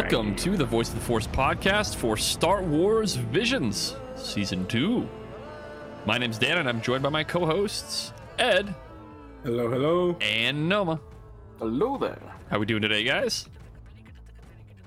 [0.00, 5.06] Welcome to the Voice of the Force podcast for Star Wars Visions Season 2.
[6.06, 8.74] My name's Dan, and I'm joined by my co hosts, Ed
[9.44, 10.16] Hello, hello.
[10.22, 10.98] and Noma.
[11.58, 12.18] Hello there.
[12.48, 13.46] How are we doing today, guys?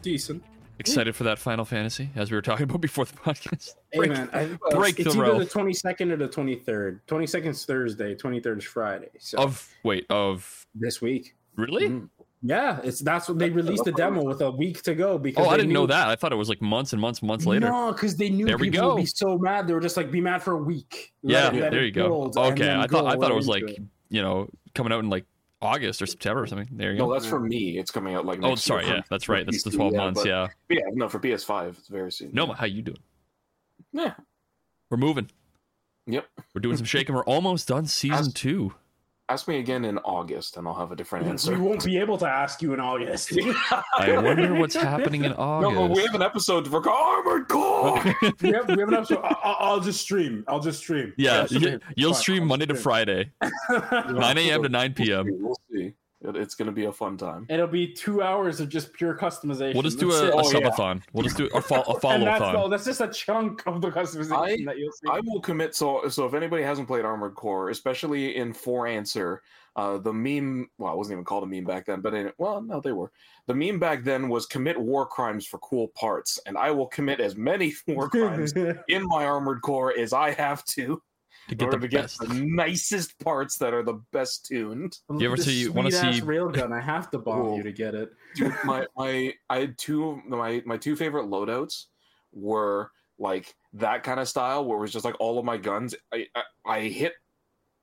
[0.02, 0.44] Decent.
[0.80, 3.76] Excited for that Final Fantasy, as we were talking about before the podcast.
[3.92, 5.38] Hey Break- man, I, break it's the either row.
[5.40, 7.06] the twenty second or the twenty third.
[7.06, 8.16] Twenty second is Thursday.
[8.16, 9.10] Twenty third is Friday.
[9.20, 11.36] So Of wait, of this week.
[11.56, 11.88] really?
[11.90, 12.10] Mhm.
[12.46, 15.50] Yeah, it's that's what they released the demo with a week to go because Oh,
[15.50, 16.10] I didn't know that.
[16.10, 17.70] I thought it was like months and months and months later.
[17.70, 18.98] No, because they knew There we people would go.
[18.98, 19.66] be so mad.
[19.66, 21.14] They were just like, be mad for a week.
[21.22, 22.30] yeah, Let it- let there you go.
[22.36, 23.80] Okay, I thought I thought it was like it.
[24.10, 25.26] you know coming out in like
[25.62, 26.68] August or September or something.
[26.74, 27.06] There you go.
[27.08, 27.78] No, that's for me.
[27.78, 28.40] It's coming out like.
[28.44, 28.86] oh, next year sorry.
[28.88, 29.46] for- Yeah, that's right.
[29.46, 30.20] That's the 12 yeah, months.
[30.22, 30.48] but- Yeah.
[30.68, 32.32] Yeah, no, for PS5, it's very soon.
[32.34, 32.98] No, how you doing?
[33.94, 34.16] Yeah.
[34.90, 35.30] We're moving.
[36.08, 36.26] Yep.
[36.54, 37.16] We're doing some shaking.
[37.16, 38.74] We're almost done season Ask- two.
[39.30, 41.54] Ask me again in August, and I'll have a different answer.
[41.54, 43.32] We won't be able to ask you in August.
[43.98, 45.76] I wonder what's happening in No, August.
[45.78, 48.04] but we have an episode for Armored Core.
[48.42, 49.20] we, have, we have an episode.
[49.24, 50.44] I, I- I'll just stream.
[50.50, 51.14] I'll just stream.
[51.18, 51.64] yeah, I'll stream.
[51.64, 52.76] you, you'll Fine, stream I'll Monday to.
[52.76, 53.32] Friday,
[53.72, 54.62] 9 a.m.
[54.64, 55.28] to 9 p.m.
[55.40, 55.94] We'll see.
[56.24, 57.46] It- It's going to be a fun time.
[57.50, 59.74] It'll be two hours of just pure customization.
[59.74, 60.34] We'll just do That's a, it.
[60.34, 60.70] a Oh, yeah.
[60.70, 61.02] subathon.
[61.14, 62.70] We'll just do a, fo- a and follow that's, all, thon.
[62.72, 65.08] that's just a chunk of the customization I- that you'll see.
[65.10, 65.76] I will commit.
[65.76, 69.42] So, so if anybody hasn't played Armored Core, especially in For Answer,
[69.76, 70.70] uh, the meme.
[70.78, 73.12] Well, it wasn't even called a meme back then, but in, well, no, they were.
[73.48, 77.20] The meme back then was commit war crimes for cool parts, and I will commit
[77.20, 78.54] as many war crimes
[78.88, 81.02] in my Armored Core as I have to
[81.48, 82.20] to in get order the to get best.
[82.20, 84.98] the nicest parts that are the best tuned.
[85.18, 86.72] You ever The see- wanna sweet-ass see- railgun?
[86.72, 87.58] I have to bomb Cool.
[87.58, 88.12] you to get it.
[88.36, 91.86] Dude, my my I had two my my two favorite loadouts
[92.32, 95.94] were like that kind of style where it was just like all of my guns
[96.14, 97.14] I I, I hit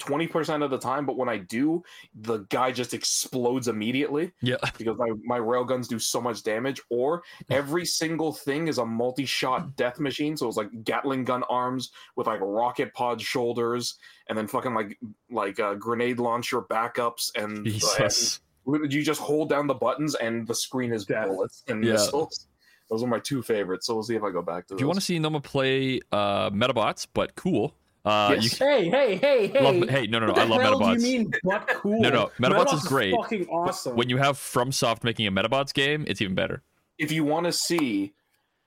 [0.00, 1.82] 20% of the time but when I do
[2.14, 7.22] the guy just explodes immediately Yeah, because my my railguns do so much damage or
[7.50, 12.26] every single thing is a multi-shot death machine so it's like Gatling gun arms with
[12.26, 13.96] like rocket pod shoulders
[14.28, 14.98] and then fucking like
[15.30, 18.40] like uh, grenade launcher backups and Jesus.
[18.66, 21.28] you just hold down the buttons and the screen is Death.
[21.28, 21.92] bullets and Yeah.
[21.92, 22.46] missiles.
[22.88, 23.86] Those are my two favorites.
[23.86, 26.00] So we'll see if I go back to If you want to see Noma play
[26.10, 27.72] uh, Medabots, but cool,
[28.04, 28.44] uh, Yes.
[28.44, 29.80] you can, Hey, hey, hey, hey!
[29.80, 31.00] love, hey, no, no, no, I love hell Medabots.
[31.00, 32.00] do you mean, but cool?
[32.00, 33.14] No, no, Medabots is great.
[33.14, 33.96] Fucking awesome.
[33.96, 36.62] When you have FromSoft making a Medabots game, it's even better.
[36.98, 38.12] If you want to see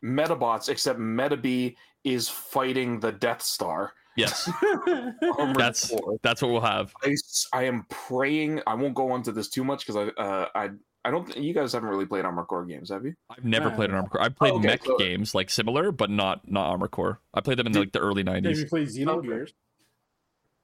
[0.03, 3.93] Medabots, except Metabee is fighting the Death Star.
[4.15, 4.49] Yes,
[5.55, 6.93] that's that's what we'll have.
[7.03, 8.61] I, s- I am praying.
[8.67, 10.69] I won't go into this too much because I uh, I
[11.05, 11.25] I don't.
[11.25, 13.13] think you guys haven't really played Armored Core games, have you?
[13.29, 13.75] I've never Yeah.
[13.75, 14.21] played an Armor Core.
[14.21, 17.19] I've played Oh, okay, mech so- games like similar, but not not Armor Core.
[17.33, 18.59] I played them in Did- like the early Have '90s.
[18.59, 19.51] you played Xenogears?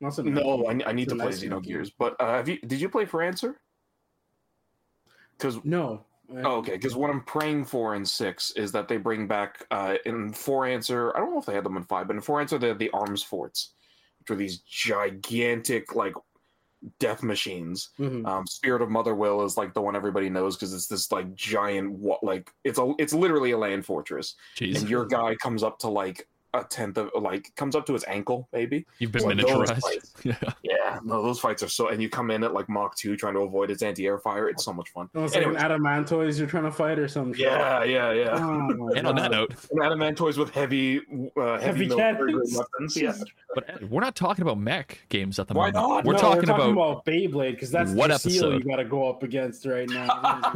[0.01, 1.51] Not No, I, I need to play nice game.
[1.51, 1.91] Xenogears.
[1.97, 2.57] But uh, have you?
[2.61, 3.59] Did you play for Answer?
[5.37, 6.05] Because No.
[6.31, 6.73] Oh, okay.
[6.73, 10.65] Because what I'm praying for in six is that they bring back uh, in For
[10.67, 11.13] Answer.
[11.15, 12.77] I don't know if they had them in five, but in For Answer they had
[12.79, 13.73] the arms forts,
[14.19, 16.13] which are these gigantic like
[16.99, 17.89] death machines.
[17.99, 18.25] Mhm.
[18.25, 21.99] Um, Spirit of Motherwill is like the one everybody knows because it's this like giant
[22.23, 25.89] like it's a it's literally a land fortress, Jeez, and your guy comes up to
[25.89, 28.85] like a tenth of like comes up to his ankle maybe.
[28.97, 29.81] you've been Well, miniaturized.
[29.81, 30.13] fights.
[30.23, 30.35] Yeah.
[30.63, 31.89] Yeah, no, those fights are so.
[31.89, 34.49] And you come in at like Mach two trying to avoid its anti air fire.
[34.49, 35.07] It's so much fun.
[35.13, 35.79] Oh, it's like an Anyways.
[35.79, 37.39] adamantoise you're trying to fight or something.
[37.39, 38.29] Yeah, yeah, yeah.
[38.33, 41.01] Oh, my And on that note, and adamantoids with heavy,
[41.37, 42.97] uh, heavy, Heavy weapons.
[42.97, 43.13] Yeah.
[43.55, 45.75] but we're not talking about mech games at the Why moment.
[45.89, 46.05] not?
[46.05, 48.63] We're No, talking, we're talking about, about, Beyblade because that's what the seal episode?
[48.63, 50.51] you got to go up against right now.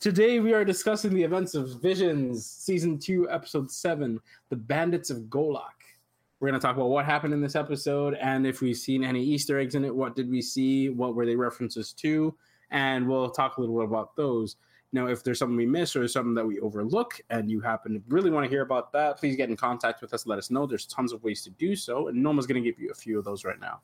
[0.00, 4.18] Today we are discussing the events of Visions Season Two, Episode Seven,
[4.48, 5.76] "The Bandits of Golak."
[6.40, 9.22] We're going to talk about what happened in this episode and if we've seen any
[9.22, 9.94] Easter eggs in it.
[9.94, 10.88] What did we see?
[10.88, 12.34] What were they references to?
[12.70, 14.56] And we'll talk a little bit about those.
[14.94, 18.02] Now, if there's something we miss or something that we overlook, and you happen to
[18.08, 20.24] really want to hear about that, please get in contact with us.
[20.26, 20.66] Let us know.
[20.66, 23.18] There's tons of ways to do so, and Noma's going to give you a few
[23.18, 23.80] of those right now.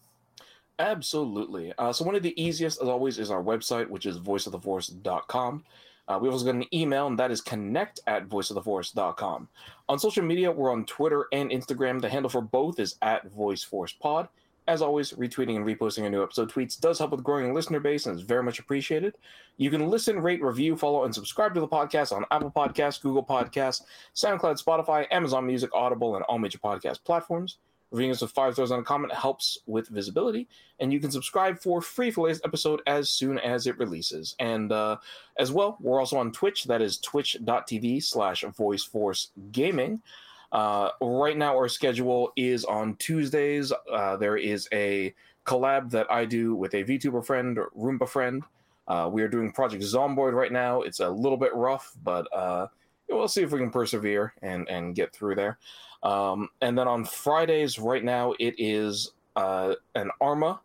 [0.79, 1.75] Absolutely.
[1.77, 5.63] Uh, so one of the easiest, as always, is our website, which is voiceoftheforce.com.
[6.09, 9.49] Uh, we also got an email, and that is connect at voiceoftheforce.com.
[9.89, 12.01] On social media, we're on Twitter and Instagram.
[12.01, 14.29] The handle for both is at VoiceForcePod.
[14.69, 18.07] As always, retweeting and reposting our new episode tweets does help with growing listener base
[18.07, 19.17] and is very much appreciated.
[19.59, 23.25] You can listen, rate, review, follow, and subscribe to the podcast on Apple Podcasts, Google
[23.25, 23.83] Podcasts,
[24.17, 27.59] SoundCloud, Spotify, Amazon Music, Audible, and all major podcast platforms.
[27.93, 30.49] Reviewing us with five stars on a comment helps with visibility,
[30.81, 34.35] and you can subscribe for free for the latest episode as soon as it releases.
[34.41, 34.97] And uh,
[35.39, 36.65] as well, we're also on Twitch.
[36.65, 40.03] That is twitch.tv slash voiceforce gaming.
[40.51, 43.73] Uh, right now, our schedule is on Tuesdays.
[43.93, 48.43] Uh, there is a collab that I do with a VTuber friend, Roomba friend.
[48.89, 50.83] Uh, we are doing Project Zomboid right now.
[50.83, 52.67] It's a little bit rough, but uh,
[53.09, 55.59] we'll see if we can persevere and and get through there.
[56.03, 60.61] Um, and then on Fridays, right now, it is uh, an Arma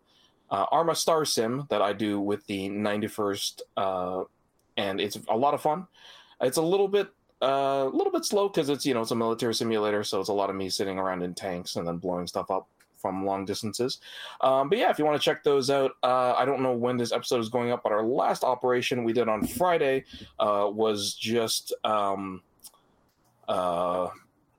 [0.51, 4.23] uh, Arma Star Sim that I do with the 91st, uh,
[4.75, 5.87] and it's a lot of fun.
[6.41, 7.07] It's a little bit
[7.41, 10.29] uh, a little bit slow because it's you know it's a military simulator, so it's
[10.29, 12.67] a lot of me sitting around in tanks and then blowing stuff up
[13.01, 13.99] from long distances.
[14.41, 16.97] Um, but yeah, if you want to check those out, uh, I don't know when
[16.97, 20.05] this episode is going up, but our last operation we did on Friday
[20.39, 22.41] uh, was just um,
[23.47, 24.07] uh,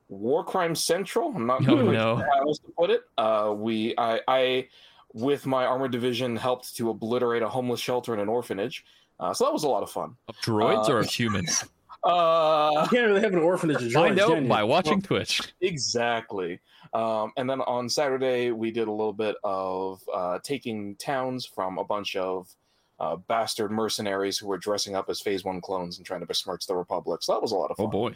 [0.09, 1.33] War Crime Central.
[1.35, 2.17] I'm not Oh, no.
[2.17, 3.03] how else to put it.
[3.17, 4.69] Uh, we I, I
[5.15, 8.85] with my armored division helped to obliterate a homeless shelter and an orphanage.
[9.21, 10.17] Uh, so that was a lot of fun.
[10.29, 11.65] Of droids Uh, or of humans?
[12.05, 14.49] Uh, You can't really have an orphanage of Find droids, out can you?
[14.49, 15.41] by watching Twitch.
[15.61, 16.59] Exactly.
[16.95, 21.79] Um, and then on Saturday, we did a little bit of uh, taking towns from
[21.79, 22.49] a bunch of
[23.01, 26.67] uh, bastard mercenaries who were dressing up as Phase One clones and trying to besmirch
[26.67, 27.23] the Republic.
[27.23, 27.87] So that was a lot of fun.
[27.87, 28.15] Oh boy.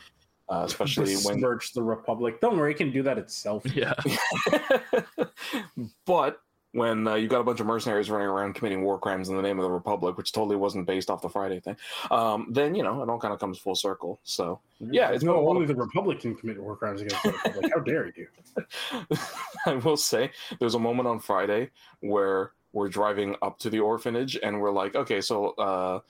[0.49, 1.37] Uh, especially when.
[1.37, 2.41] Besmirch the Republic.
[2.41, 3.65] Don't worry, it can do that itself.
[3.75, 3.95] Yeah.
[6.07, 6.41] but
[6.77, 9.41] when uh, you got a bunch of mercenaries running around committing war crimes in the
[9.43, 11.75] name of the Republic, which totally wasn't based off the Friday thing,
[12.11, 14.21] um, then you know it all kind of comes full circle.
[14.25, 17.73] So Yeah, it's no, only of- the Republic can commit war crimes against the Republic.
[17.75, 18.29] How dare you?
[19.67, 20.31] I will say
[20.61, 21.71] there's a moment on Friday
[22.01, 26.01] where we're driving up to the orphanage and we're like, okay, so uh,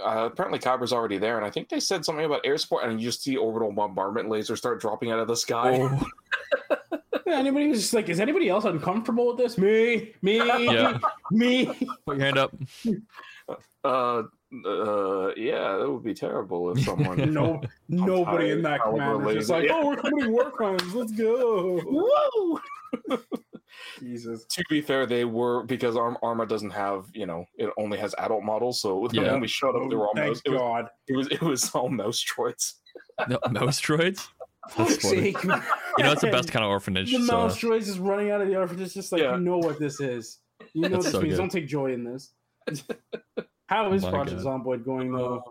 [0.00, 3.00] uh, apparently Kyber's already there, and I think they said something about air support, and
[3.00, 5.80] you just see orbital bombardment lasers start dropping out of the sky.
[5.80, 6.76] Oh,
[7.30, 9.56] Yeah, anybody was just like, is anybody else uncomfortable with this?
[9.56, 10.98] Me, me, Yeah.
[11.30, 11.66] me.
[12.04, 12.52] put your hand up.
[13.84, 14.22] Uh,
[14.66, 17.18] uh, yeah, that would be terrible if someone.
[17.32, 19.74] No, nobody in that Caliber command is just like, Yeah.
[19.76, 20.92] oh, we're committing war crimes.
[20.92, 21.80] Let's go.
[21.86, 22.60] Woo!
[24.00, 24.44] Jesus.
[24.46, 28.12] to be fair, they were because Arm- Arma doesn't have, you know, it only has
[28.18, 28.80] adult models.
[28.80, 29.22] So Yeah.
[29.22, 30.42] moment we showed up, they were all Thank mouse.
[30.44, 30.88] It was, God.
[31.06, 32.74] it was it was all mouse droids.
[33.28, 34.26] No, mouse droids.
[34.76, 35.34] That's funny.
[35.98, 37.12] You know, it's the best kind of orphanage.
[37.12, 39.34] The so- mouse droids is running out of the orphanage, just like Yeah.
[39.36, 40.38] you know what this is.
[40.72, 41.34] You know That's this so means.
[41.34, 41.38] good.
[41.38, 42.32] Don't take joy in this.
[43.66, 45.42] How is My Project Zomboid going though?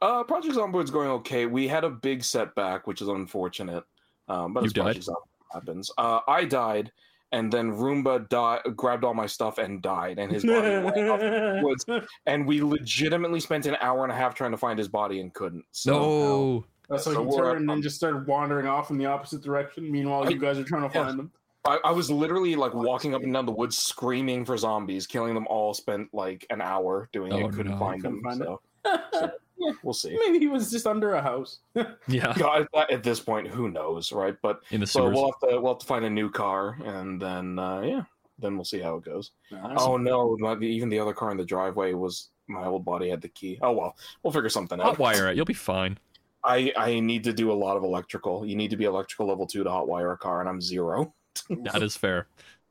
[0.00, 1.46] Uh, Project Zomboid's going okay.
[1.46, 3.84] We had a big setback, which is unfortunate.
[4.28, 5.90] Um, but You as Project Zomboid happens.
[5.98, 6.90] Uh, I died,
[7.32, 11.20] and then Roomba di- grabbed all my stuff and died, and his body went off
[11.20, 11.84] the woods.
[12.26, 15.32] And we legitimately spent an hour and a half trying to find his body and
[15.34, 15.64] couldn't.
[15.72, 16.64] So, No.
[16.92, 19.90] That's why So he we're- turned and just started wandering off in the opposite direction.
[19.90, 21.04] Meanwhile, you guys are trying to Yeah.
[21.06, 21.32] find them.
[21.64, 25.32] I, I was literally like walking up and down the woods screaming for zombies, killing
[25.34, 25.72] them all.
[25.74, 27.78] Spent like an hour doing Oh, it, couldn't no.
[27.78, 28.24] find Couldn't them.
[28.24, 28.60] find so
[29.58, 30.18] yeah, we'll see.
[30.26, 31.60] Maybe he was just under a house.
[32.08, 32.34] Yeah.
[32.36, 34.36] God, at- at this point, who knows, right?
[34.42, 35.14] But In the so sewers.
[35.14, 38.02] we'll have to we'll have to find a new car, and then uh, yeah,
[38.40, 39.30] then we'll see how it goes.
[39.52, 43.08] Oh, Oh no, not even the other car in the driveway was my old body
[43.08, 43.60] had the key.
[43.62, 44.96] Oh well, we'll figure something out.
[44.98, 45.36] Hotwire it.
[45.36, 45.96] You'll be fine.
[46.44, 48.44] I I need to do a lot of electrical.
[48.46, 51.14] You need to be electrical level two to hotwire a car, and I'm zero.
[51.48, 52.26] That is fair.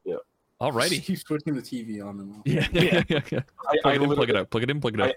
[0.05, 0.17] Yeah.
[0.61, 1.03] Alrighty.
[1.03, 2.41] Keep switching the TV on and off.
[2.45, 2.67] Yeah.
[2.71, 3.03] yeah.
[3.09, 3.39] yeah, yeah.
[3.67, 4.49] I, Plug I it in, plug it out.
[4.51, 5.15] Plug it in, plug it out.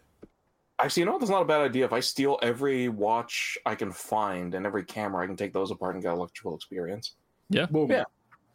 [0.79, 1.21] Actually, you know what?
[1.21, 1.85] That's not a bad idea.
[1.85, 5.71] If I steal every watch I can find and every camera, I can take those
[5.71, 7.17] apart and get electrical experience.
[7.51, 7.67] Yeah.
[7.67, 7.91] Boom.
[7.91, 8.05] Yeah.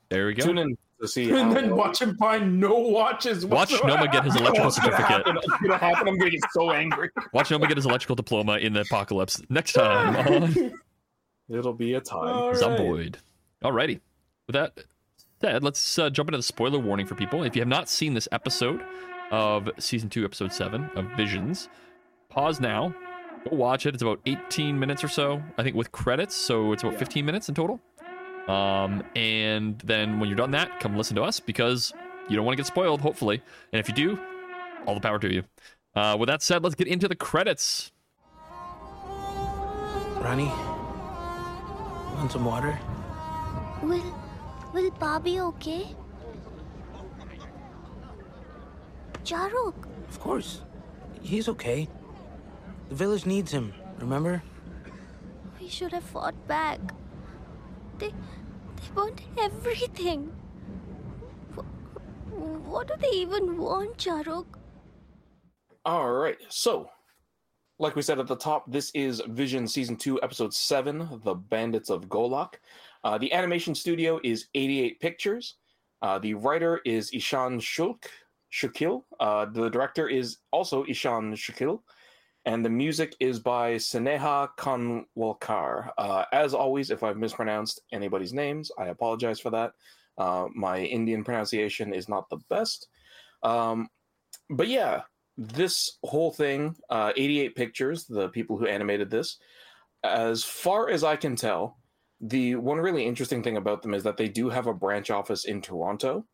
[0.09, 0.45] There we go.
[0.45, 1.29] Tune in to see.
[1.29, 3.45] And how then well- watch him find no watches.
[3.45, 3.97] Watch whatsoever.
[3.97, 5.23] Noma get his electrical certificate.
[5.25, 6.07] It's gonna happen.
[6.07, 7.09] I'm gonna get so angry.
[7.33, 10.71] Watch Noma get his electrical diploma in the apocalypse next time on
[11.49, 12.27] It'll be a time.
[12.27, 12.57] All right.
[12.61, 13.15] Zomboid.
[13.63, 13.99] Alrighty.
[14.47, 14.83] With that
[15.41, 17.43] said, let's uh, jump into the spoiler warning for people.
[17.43, 18.81] If you have not seen this episode
[19.31, 21.69] of season two, episode seven of Visions,
[22.29, 22.93] pause now.
[23.49, 23.93] Go watch it.
[23.93, 26.35] It's about 18 minutes or so, I think, with credits.
[26.35, 26.99] So it's about Yeah.
[26.99, 27.79] 15 minutes in total.
[28.49, 31.93] Um, and then when you're done that, come listen to us because
[32.27, 33.41] you don't want to get spoiled, hopefully.
[33.71, 34.19] And if you do,
[34.87, 35.43] all the power to you.
[35.95, 37.91] Uh, with that said, let's get into the credits.
[40.19, 40.45] Rani,
[42.15, 42.77] want some water?
[43.83, 44.03] Will
[44.73, 45.95] will Bobby okay?
[49.23, 49.75] Charuk,
[50.09, 50.61] Of course.
[51.21, 51.87] He's okay.
[52.89, 54.41] The village needs him, remember?
[55.61, 56.79] we should have fought back.
[57.99, 60.31] They they want everything.
[61.55, 64.45] Wh- What do they even want, Charuk?
[65.85, 66.37] All right.
[66.49, 66.89] So,
[67.79, 71.89] like we said at the top, this is Vision Season 2, Episode 7 The Bandits
[71.89, 72.55] of Golak.
[73.03, 75.55] Uh, the animation studio is 88 Pictures.
[76.01, 78.05] Uh, the writer is Ishan Shulk,
[78.51, 79.03] Shukil.
[79.19, 81.81] Uh, the director is also Ishan Shukil.
[82.49, 85.91] And the music is by Sneha Khanwalkar.
[85.99, 89.73] Uh, as always, if I've mispronounced anybody's names, I apologize for that.
[90.17, 92.87] Uh, my Indian pronunciation is not the best.
[93.43, 93.87] Um,
[94.49, 95.03] but yeah,
[95.37, 99.37] this whole thing, uh, 88 pictures, the people who animated this,
[100.03, 101.77] as far as I can tell,
[102.19, 105.45] the one really interesting thing about them is that they do have a branch office
[105.45, 106.25] in Toronto.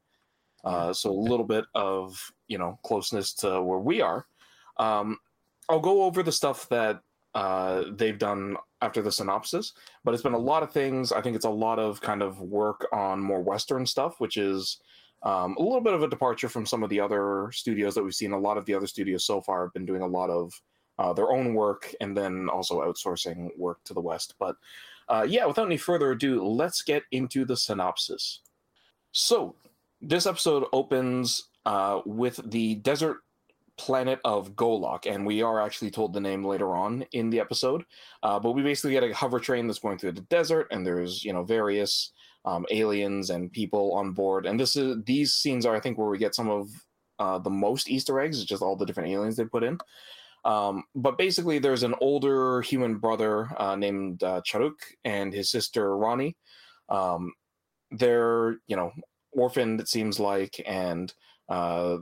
[0.64, 4.26] Uh, so a little bit of you know closeness to where we are.
[4.78, 5.18] Um,
[5.70, 7.02] I'll go over the stuff that
[7.34, 11.12] uh, they've done after the synopsis, but it's been a lot of things.
[11.12, 14.80] I think it's a lot of kind of work on more Western stuff, which is
[15.24, 18.14] um, a little bit of a departure from some of the other studios that we've
[18.14, 18.32] seen.
[18.32, 20.54] A lot of the other studios so far have been doing a lot of
[20.98, 24.36] uh, their own work and then also outsourcing work to the West.
[24.40, 24.56] But
[25.10, 28.42] uh, yeah, without any further ado, let's get into the synopsis.
[29.12, 29.56] So,
[30.02, 33.18] this episode opens uh, with the desert
[33.78, 37.84] planet of Golak, and we are actually told the name later on in the episode.
[38.24, 41.24] Uh, but we basically get a hover train that's going through the desert, and there's
[41.24, 42.12] you know various
[42.46, 44.46] um, aliens and people on board.
[44.46, 46.70] And this is these scenes are I think where we get some of
[47.20, 49.78] uh, the most Easter eggs, just all the different aliens they put in.
[50.44, 55.98] Um, but basically, there's an older human brother uh, named uh, Charuk and his sister
[55.98, 56.38] Rani.
[56.90, 57.34] Um,
[57.92, 58.92] they're you know
[59.32, 61.14] orphaned, it seems like, and
[61.50, 61.98] uh,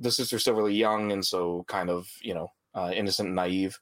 [0.00, 3.78] the sister's still really young, and so kind of you know uh, innocent, and naive,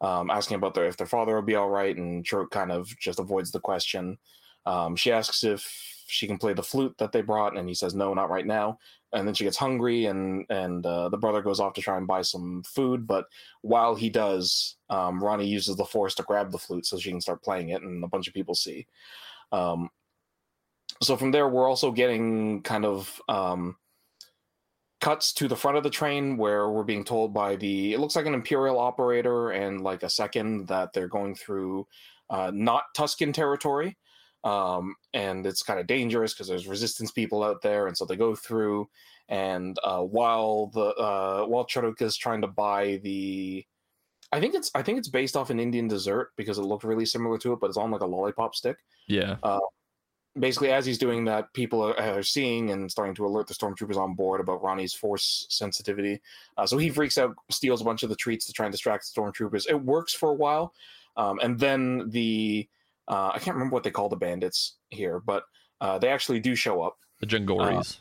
[0.00, 2.88] um, asking about their if their father will be all right, and Charuk kind of
[2.98, 4.18] just avoids the question.
[4.66, 5.66] Um, she asks if
[6.08, 8.78] she can play the flute that they brought, and he says no, not right now.
[9.12, 12.06] And then she gets hungry, and and uh, the brother goes off to try and
[12.06, 13.06] buy some food.
[13.06, 13.26] But
[13.62, 17.20] while he does, um, Rani uses the force to grab the flute so she can
[17.20, 18.86] start playing it, and a bunch of people see.
[19.52, 19.90] Um,
[21.00, 23.76] so from there, we're also getting kind of um,
[25.00, 28.16] cuts to the front of the train where we're being told by the it looks
[28.16, 31.86] like an imperial operator and like a second that they're going through
[32.30, 33.96] uh, not Tusken territory
[34.44, 38.16] um, and it's kind of dangerous because there's resistance people out there, and so they
[38.16, 38.88] go through.
[39.28, 43.64] And uh, while the uh, while Charuk is trying to buy the,
[44.32, 47.06] I think it's I think it's based off an Indian dessert because it looked really
[47.06, 48.78] similar to it, but it's on like a lollipop stick.
[49.06, 49.36] Yeah.
[49.42, 49.60] Uh,
[50.38, 53.96] basically, as he's doing that, people are, are, seeing and starting to alert the stormtroopers
[53.96, 56.20] on board about Rani's force sensitivity.
[56.56, 59.06] Uh, so he freaks out, steals a bunch of the treats to try and distract
[59.06, 59.68] the stormtroopers.
[59.68, 60.74] It works for a while,
[61.16, 62.68] um, and then the
[63.08, 65.44] uh, I can't remember what they call the bandits here, but
[65.80, 66.98] uh, they actually do show up.
[67.20, 67.98] The Jangoris.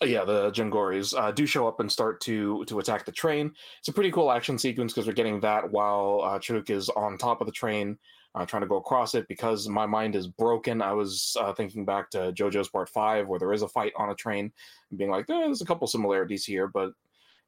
[0.00, 3.52] Uh, yeah, the Jangoris uh, do show up and start to to attack the train.
[3.78, 7.18] It's a pretty cool action sequence because we're getting that while uh, Chinook is on
[7.18, 7.98] top of the train,
[8.34, 9.26] uh, trying to go across it.
[9.28, 13.38] Because my mind is broken, I was uh, thinking back to JoJo's Part Five, where
[13.38, 14.52] there is a fight on a train,
[14.90, 16.92] and being like, eh, "There's a couple similarities here," but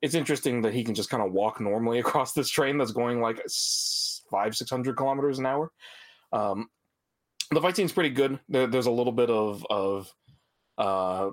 [0.02, 3.20] it's interesting that he can just kind of walk normally across this train that's going
[3.20, 3.40] like
[4.30, 5.70] five, six hundred kilometers an hour.
[6.32, 6.68] Um,
[7.50, 8.38] the fight scene's pretty good.
[8.48, 10.12] There, there's a little bit of of
[10.78, 11.30] uh,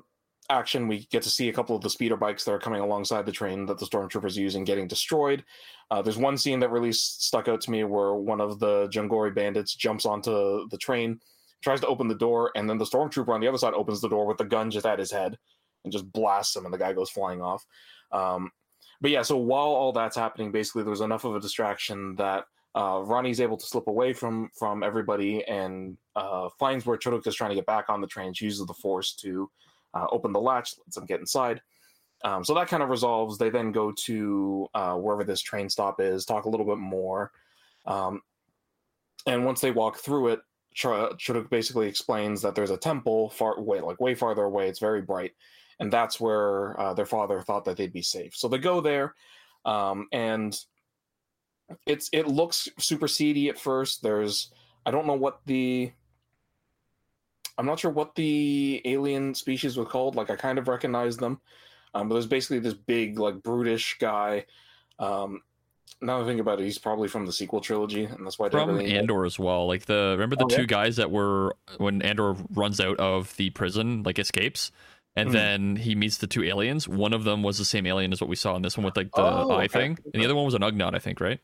[0.51, 0.87] action.
[0.87, 3.31] We get to see a couple of the speeder bikes that are coming alongside the
[3.31, 5.43] train that the stormtroopers use and getting destroyed.
[5.89, 9.33] Uh, there's one scene that really stuck out to me where one of the Jungori
[9.33, 11.19] bandits jumps onto the train,
[11.63, 14.09] tries to open the door, and then the stormtrooper on the other side opens the
[14.09, 15.37] door with the gun just at his head
[15.83, 17.65] and just blasts him, and the guy goes flying off.
[18.11, 18.51] Um,
[18.99, 22.45] but yeah, so while all that's happening, basically there was enough of a distraction that
[22.75, 27.35] uh, Rani's able to slip away from from everybody and uh, finds where Charuk is
[27.35, 28.33] trying to get back on the train.
[28.33, 29.49] She uses the force to
[29.93, 31.61] uh, open the latch, lets them get inside.
[32.23, 33.37] Um, so that kind of resolves.
[33.37, 37.31] They then go to uh, wherever this train stop is, talk a little bit more,
[37.85, 38.21] um,
[39.25, 40.39] and once they walk through it,
[40.75, 44.69] Charuk basically explains that there's a temple far away, like way farther away.
[44.69, 45.33] It's very bright,
[45.79, 48.35] and that's where uh, their father thought that they'd be safe.
[48.35, 49.15] So they go there,
[49.65, 50.57] um, and
[51.85, 54.01] it's it looks super seedy at first.
[54.01, 54.51] There's
[54.85, 55.91] I don't know what the
[57.57, 60.15] I'm not sure what the alien species was called.
[60.15, 61.39] Like I kind of recognize them,
[61.93, 64.45] um, but there's basically this big like brutish guy.
[64.99, 65.41] Um,
[66.01, 68.79] now I think about it, he's probably from the sequel trilogy, and that's why from
[68.79, 69.67] Andor as well.
[69.67, 70.67] Like the remember the oh, two yeah?
[70.67, 74.71] guys that were when Andor runs out of the prison, like escapes,
[75.15, 75.33] and mm.
[75.33, 76.87] then he meets the two aliens.
[76.87, 78.97] One of them was the same alien as what we saw in this one with
[78.97, 79.67] like the oh, eye okay.
[79.67, 81.39] thing, and the other one was an Ugnaught, I think, right?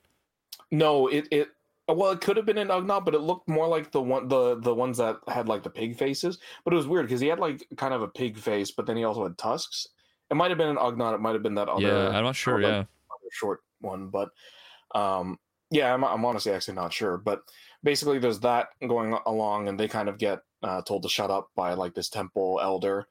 [0.71, 1.49] No, it it
[1.88, 4.60] well, it could have been an Ugnaught, but it looked more like the one the
[4.60, 6.39] the ones that had like the pig faces.
[6.63, 8.98] But it was weird because he had like kind of a pig face, but then
[8.98, 9.88] he also had tusks.
[10.29, 11.15] It might have been an Ugnaught.
[11.15, 11.88] It might have been that other.
[11.88, 12.62] Yeah, I'm not sure.
[12.62, 12.84] yeah,
[13.32, 14.29] short one, but
[14.94, 15.39] um,
[15.72, 17.17] yeah, I'm I'm honestly actually not sure.
[17.17, 17.41] But
[17.84, 21.50] basically, there's that going along, and they kind of get uh, told to shut up
[21.56, 23.08] by like this temple elder.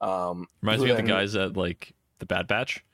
[0.00, 2.84] Um, Reminds me of the guys at like the Bad Batch.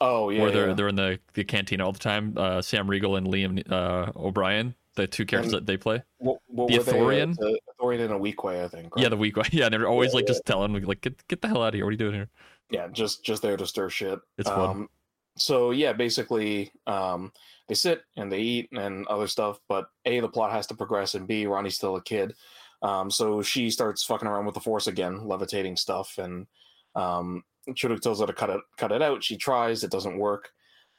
[0.00, 0.74] Oh yeah, where they're yeah.
[0.74, 2.34] they're in the, the canteen all the time.
[2.36, 6.02] Uh, Sam Riegel and Liam uh, O'Brien, the two characters and that they play.
[6.18, 8.94] What, what the they, uh, the Ithorian in a Weequay, I think.
[8.94, 9.02] Right?
[9.02, 9.52] Yeah, the Weequay.
[9.52, 10.34] Yeah, they're always yeah, like yeah.
[10.34, 11.84] just telling me like get get the hell out of here.
[11.84, 12.28] What are you doing here?
[12.70, 14.20] Yeah, just just there to stir shit.
[14.36, 14.70] It's fun.
[14.70, 14.88] Um,
[15.36, 17.32] so yeah, basically, um,
[17.68, 19.58] they sit and they eat and other stuff.
[19.68, 22.34] But a, the plot has to progress, and b, Rani's still a kid.
[22.82, 26.46] Um, so she starts fucking around with the force again, levitating stuff, and
[26.94, 27.42] um,
[27.74, 29.22] Charuk tells her to cut it, cut it out.
[29.22, 30.50] She tries, it doesn't work,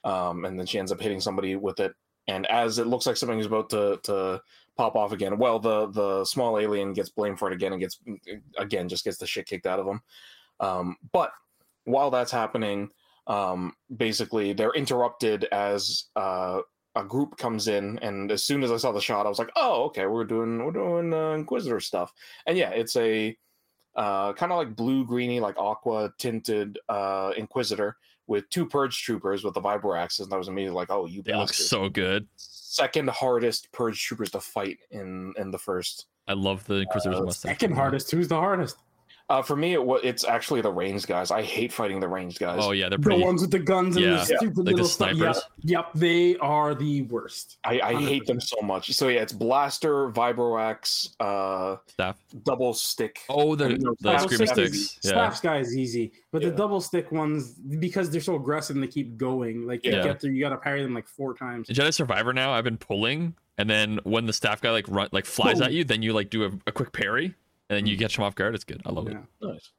[0.04, 1.94] um, and then she ends up hitting somebody with it.
[2.28, 4.42] And as it looks like something is about to to
[4.78, 8.00] pop off again, well, the the small alien gets blamed for it again and gets
[8.58, 10.02] again just gets the shit kicked out of him.
[10.60, 11.32] Um, but
[11.86, 12.92] while that's happening,
[13.28, 16.62] um, basically they're interrupted as uh,
[16.96, 19.52] a group comes in, and as soon as I saw the shot, I was like,
[19.56, 22.14] "Oh, okay, we're doing we're doing uh, Inquisitor stuff."
[22.46, 23.36] And yeah, it's a
[24.00, 29.44] uh, kind of like blue greeny, like aqua tinted uh, Inquisitor with two Purge troopers
[29.44, 32.28] with the vibro axes, and I was immediately like, "Oh, you It looks so good.
[32.38, 36.06] Second hardest Purge troopers to fight in in the first.
[36.28, 37.52] I love the Inquisitor's Uh, mustache.
[37.52, 38.10] Second hardest.
[38.12, 38.78] Who's the hardest?
[39.30, 41.30] Uh, for me, it wa- it's actually the ranged guys.
[41.30, 42.58] I hate fighting the ranged guys.
[42.64, 44.12] Oh yeah, they're The ones with the guns and Yeah.
[44.16, 45.12] the stupid Like the little stuff.
[45.16, 45.42] snipers.
[45.62, 47.60] Yep, yep, they are the worst.
[47.64, 48.92] I, I hate them so much.
[48.94, 52.18] So yeah, it's blaster, vibroax, uh, Staff.
[52.44, 53.20] double stick.
[53.30, 55.06] Oh, the I mean, the Staff- screamer Staff is- sticks.
[55.06, 55.10] Yeah.
[55.12, 56.50] Staff's guy is easy, but Yeah.
[56.50, 59.68] the double stick ones because they're so aggressive and they keep going.
[59.68, 60.04] Like you Yeah.
[60.04, 61.70] get there, you got to parry them like four times.
[61.70, 65.10] In Jedi Survivor now, I've been pulling, and then when the staff guy like run
[65.12, 65.64] like flies Boom.
[65.64, 67.36] at you, then you like do a, a quick parry,
[67.70, 68.56] and then you catch him off guard.
[68.56, 68.82] It's good.
[68.86, 69.18] I love it.
[69.42, 69.72] Nice.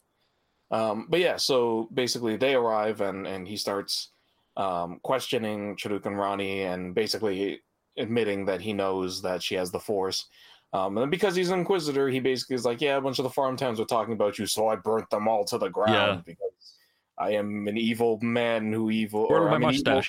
[0.71, 4.11] Um, but yeah, so basically they arrive and and he starts
[4.57, 7.61] um, questioning Charuk and Rani and basically
[7.99, 10.27] admitting that he knows that she has the Force.
[10.73, 13.31] Um, and because he's an Inquisitor, he basically is like, yeah, a bunch of the
[13.31, 16.23] farm towns were talking about you, so I burnt them all to the ground Yeah.
[16.25, 16.77] because
[17.19, 19.27] I am an evil man who evil.
[19.29, 20.03] Or I'm an evil-.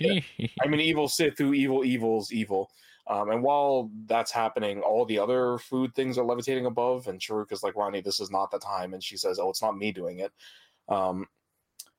[0.61, 2.69] I'm an evil Sith who evil evil's evil.
[3.07, 7.51] Um, and while that's happening, all the other food things are levitating above, and Charuk
[7.51, 8.93] is like, Rani, this is not the time.
[8.93, 10.31] And she says, Oh, it's not me doing it.
[10.87, 11.27] Um,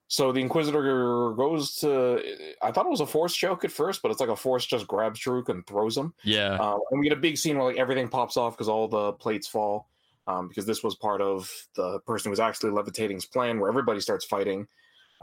[0.07, 2.21] so the Inquisitor goes to.
[2.61, 4.87] I thought it was a force choke at first, but it's like a force just
[4.87, 6.13] grabs Charuk and throws him.
[6.23, 6.53] yeah.
[6.53, 9.13] Uh, and we get a big scene where like everything pops off because all the
[9.13, 9.89] plates fall.
[10.25, 13.99] Um, because this was part of the person who was actually levitating's plan, where everybody
[13.99, 14.67] starts fighting.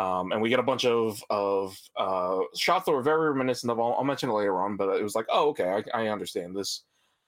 [0.01, 3.79] Um, and we get a bunch of of uh, shots that were very reminiscent of.
[3.79, 6.57] I'll, I'll mention it later on, but it was like, oh, okay, I, I understand
[6.57, 6.85] this.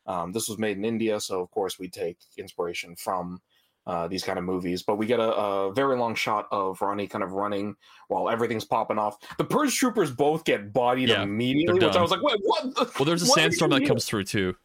[0.06, 3.40] Um, this was made in India, so of course we take inspiration from
[3.87, 4.82] uh, these kind of movies.
[4.82, 7.76] But we get a, a very long shot of Rani kind of running
[8.08, 9.16] while everything's popping off.
[9.37, 12.74] The Purge troopers both get bodied Yeah, immediately, which I was like, wait, what?
[12.74, 14.56] the- well, there's a sandstorm that comes through too.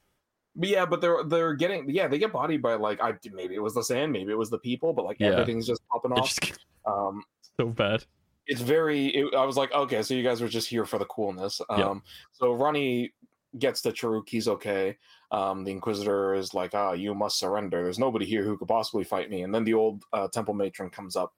[0.55, 3.61] But yeah, but they're they're getting yeah they get bodied by like I maybe it
[3.61, 5.27] was the sand, maybe it was the people, but like Yeah.
[5.27, 6.29] everything's just popping off.
[6.29, 7.23] just Um,
[7.59, 8.03] so bad.
[8.47, 9.07] it's very.
[9.07, 11.61] It, I was like, okay, so you guys were just here for the coolness.
[11.69, 11.93] Um, Yeah.
[12.33, 13.13] so Rani
[13.59, 14.97] gets the Charuk, he's okay.
[15.31, 17.83] Um, the Inquisitor is like, ah, you must surrender.
[17.83, 19.41] There's nobody here who could possibly fight me.
[19.43, 21.33] And then the old uh, Temple Matron comes up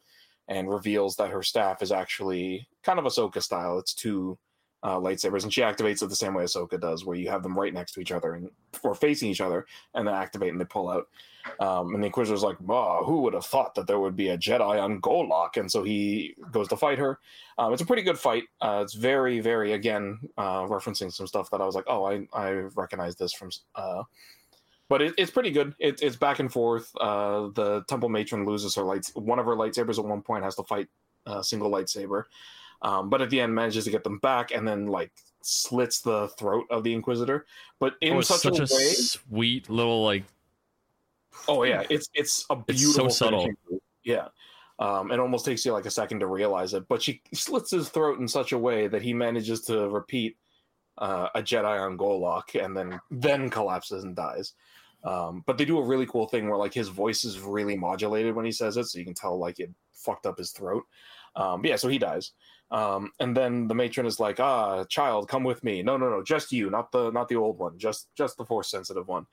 [0.47, 3.79] and reveals that her staff is actually kind of Ahsoka style.
[3.79, 4.37] It's two
[4.83, 7.57] uh, lightsabers, and she activates it the same way Ahsoka does, where you have them
[7.57, 8.49] right next to each other and
[8.83, 11.07] or facing each other, and then activate and they pull out.
[11.59, 14.37] Um, and the Inquisitor's like, "Wow, who would have thought that there would be a
[14.37, 17.19] Jedi on Golak?" And so he goes to fight her.
[17.57, 18.43] Um, it's a pretty good fight.
[18.61, 22.27] Uh, it's very, very again uh, referencing some stuff that I was like, "Oh, I
[22.33, 24.03] I recognize this from." Uh,
[24.89, 25.75] but it, it's pretty good.
[25.79, 26.91] It, it's back and forth.
[26.99, 29.11] Uh, the Temple Matron loses her lights.
[29.15, 30.87] One of her lightsabers at one point has to fight
[31.25, 32.23] a single lightsaber,
[32.81, 35.11] um, but at the end manages to get them back, and then like
[35.41, 37.45] slits the throat of the Inquisitor.
[37.79, 40.23] But in oh, such, such a a way, sweet little like.
[41.47, 43.49] Oh yeah, it's it's a It's beautiful so subtle.
[44.03, 44.27] Yeah.
[44.79, 47.89] Um, it almost takes you like a second to realize it, but she slits his
[47.89, 50.37] throat in such a way that he manages to repeat
[50.97, 54.53] uh, a Jedi on Golak and then then collapses and dies.
[55.03, 58.35] Um, but they do a really cool thing where like his voice is really modulated
[58.35, 60.83] when he says it, so you can tell like it fucked up his throat.
[61.35, 62.31] Um, yeah, so he dies.
[62.71, 66.21] Um, and then the matron is like, "Ah, child, come with me." No, no, no,
[66.23, 69.25] just you, not the not the old one, just just the force sensitive one.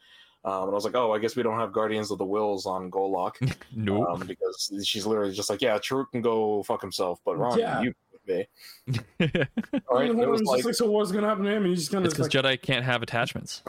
[0.44, 2.66] Um, and I was like, "Oh, I guess we don't have Guardians of the Wills
[2.66, 3.34] on Golak."
[3.76, 4.06] No.
[4.06, 7.82] um, because she's literally just like, yeah, Charuk can go fuck himself, but Ron, Yeah.
[7.82, 7.92] you
[8.26, 8.46] be.
[8.86, 8.98] it's
[9.88, 11.62] All right, Even it was like, just like, so what's gonna happen to him?
[11.62, 13.62] And he's just gonna because like, Jedi can't have attachments.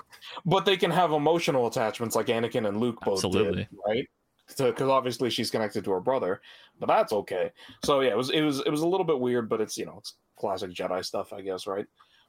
[0.45, 3.63] but they can have emotional attachments like Anakin and Luke both Absolutely.
[3.65, 4.08] did, right?
[4.47, 6.41] Because obviously she's connected to her brother,
[6.79, 7.51] but that's okay.
[7.83, 9.86] So yeah, it was it was it was a little bit weird, but it's you
[9.86, 11.86] know it's classic Jedi stuff, I guess, right?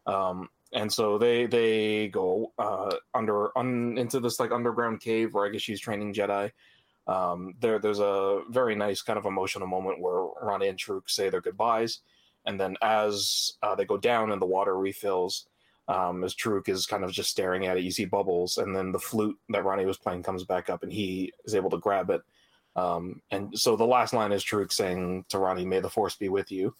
[0.06, 5.46] Um, and so they they go uh, under un, into this like underground cave where
[5.46, 6.50] I guess she's training Jedi.
[7.06, 11.30] Um, there there's a very nice kind of emotional moment where Rani and Truk say
[11.30, 12.00] their goodbyes,
[12.44, 15.46] and then as uh, they go down and the water refills,
[15.88, 18.92] um, as Truk is kind of just staring at it, you see bubbles, and then
[18.92, 22.10] the flute that Rani was playing comes back up, and he is able to grab
[22.10, 22.22] it.
[22.76, 26.28] Um, and so the last line is Truk saying to Rani, "May the Force be
[26.28, 26.74] with you."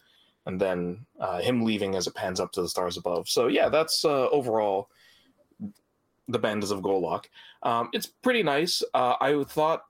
[0.48, 3.28] and then uh, him leaving as it pans up to the stars above.
[3.28, 4.88] So yeah, that's uh, overall
[6.26, 7.26] the Bandits of Golak.
[7.62, 8.82] Um, it's pretty nice.
[8.94, 9.84] Uh, I thought,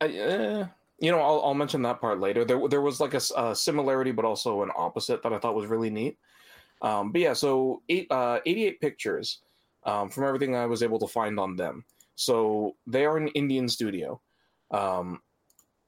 [0.00, 2.44] uh, you know, I'll, I'll mention that part later.
[2.44, 5.90] There, there was like a similarity, but also an opposite that I thought was really
[5.90, 6.16] neat.
[6.82, 9.40] Um, but yeah, so eight, uh, 88 pictures
[9.84, 11.84] um, from everything I was able to find on them.
[12.16, 14.20] So they are an Indian studio.
[14.70, 15.20] Um,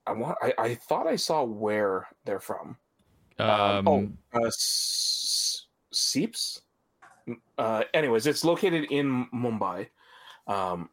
[0.07, 0.39] I want.
[0.43, 2.77] I, I thought I saw where they're from.
[3.39, 4.51] Um, oh, uh,
[5.93, 6.63] Seeps.
[7.59, 9.89] Uh, anyways, it's located in Mumbai,
[10.47, 10.89] um,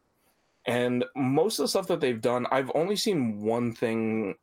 [0.66, 4.34] and most of the stuff that they've done, I've only seen one thing,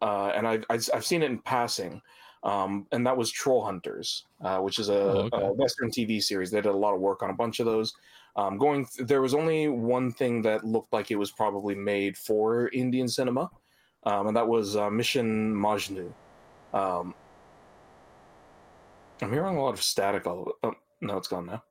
[0.00, 2.00] uh, and I've, I've I've seen it in passing,
[2.42, 5.46] um, and that was Troll Hunters, uh, which is a, Oh, okay.
[5.46, 6.50] a Western TV series.
[6.50, 7.94] They did a lot of work on a bunch of those.
[8.34, 12.16] Um, going, th- there was only one thing that looked like it was probably made
[12.16, 13.50] for Indian cinema,
[14.04, 16.12] um, and that was uh, Mission Majnu.
[16.72, 17.14] Um,
[19.20, 20.26] I'm hearing a lot of static.
[20.26, 21.62] All oh, no, it's gone now.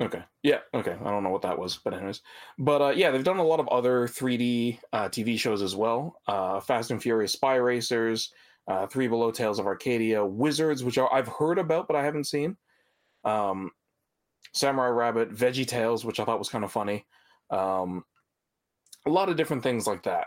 [0.00, 0.96] Okay, yeah, okay.
[1.04, 2.22] I don't know what that was, but anyways,
[2.58, 6.20] but uh, yeah, they've done a lot of other 3D uh, TV shows as well.
[6.26, 8.32] Uh, Fast and Furious Spy Racers,
[8.68, 12.56] uh, Three Below Tales of Arcadia, Wizards, which I've heard about but I haven't seen.
[13.24, 13.70] Um,
[14.54, 17.06] Samurai Rabbit, Veggie Tales, which I thought was kind of funny.
[17.50, 18.04] Um,
[19.06, 20.26] a lot of different things like that.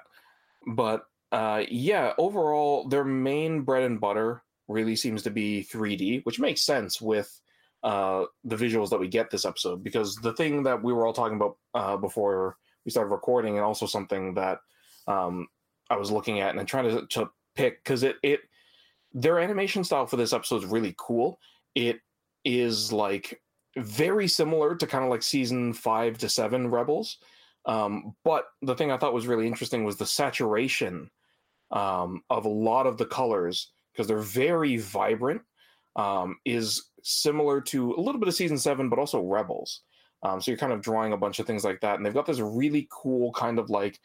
[0.67, 6.39] But uh, yeah, overall, their main bread and butter really seems to be 3D, which
[6.39, 7.39] makes sense with
[7.83, 9.83] uh, the visuals that we get this episode.
[9.83, 13.65] Because the thing that we were all talking about uh, before we started recording, and
[13.65, 14.59] also something that
[15.07, 15.47] um,
[15.89, 18.41] I was looking at and trying to, to pick, because it, it
[19.13, 21.39] their animation style for this episode is really cool.
[21.73, 21.99] It
[22.43, 23.41] is like
[23.77, 27.17] very similar to kind of like season five to seven Rebels.
[27.65, 31.09] Um, but the thing I thought was really interesting was the saturation
[31.71, 35.41] um, of a lot of the colors because they're very vibrant.
[35.97, 39.79] Um, is similar to a little bit of season seven, but also Rebels.
[40.23, 42.25] Um, so you're kind of drawing a bunch of things like that, and they've got
[42.25, 43.99] this really cool kind of like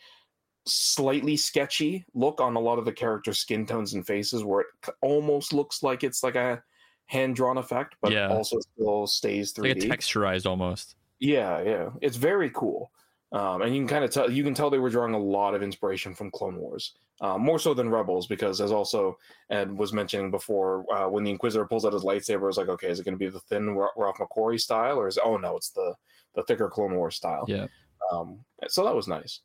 [0.66, 4.66] slightly sketchy look on a lot of the character skin tones and faces, where it
[5.02, 6.62] almost looks like it's like a
[7.06, 8.28] hand drawn effect, but Yeah.
[8.28, 9.68] also still stays 3D.
[9.82, 10.96] like a texturized almost.
[11.18, 12.90] Yeah, yeah, it's very cool,
[13.32, 15.54] um, and you can kind of tell you can tell they were drawing a lot
[15.54, 19.18] of inspiration from Clone Wars, uh, more so than Rebels, because as also
[19.50, 22.88] Ed was mentioning before, uh, when the Inquisitor pulls out his lightsaber, it's like, okay,
[22.88, 25.70] is it going to be the thin Ralph McQuarrie style, or is oh no, it's
[25.70, 25.94] the
[26.34, 27.44] the thicker Clone Wars style.
[27.48, 27.66] Yeah.
[28.12, 29.40] Um, so that was nice.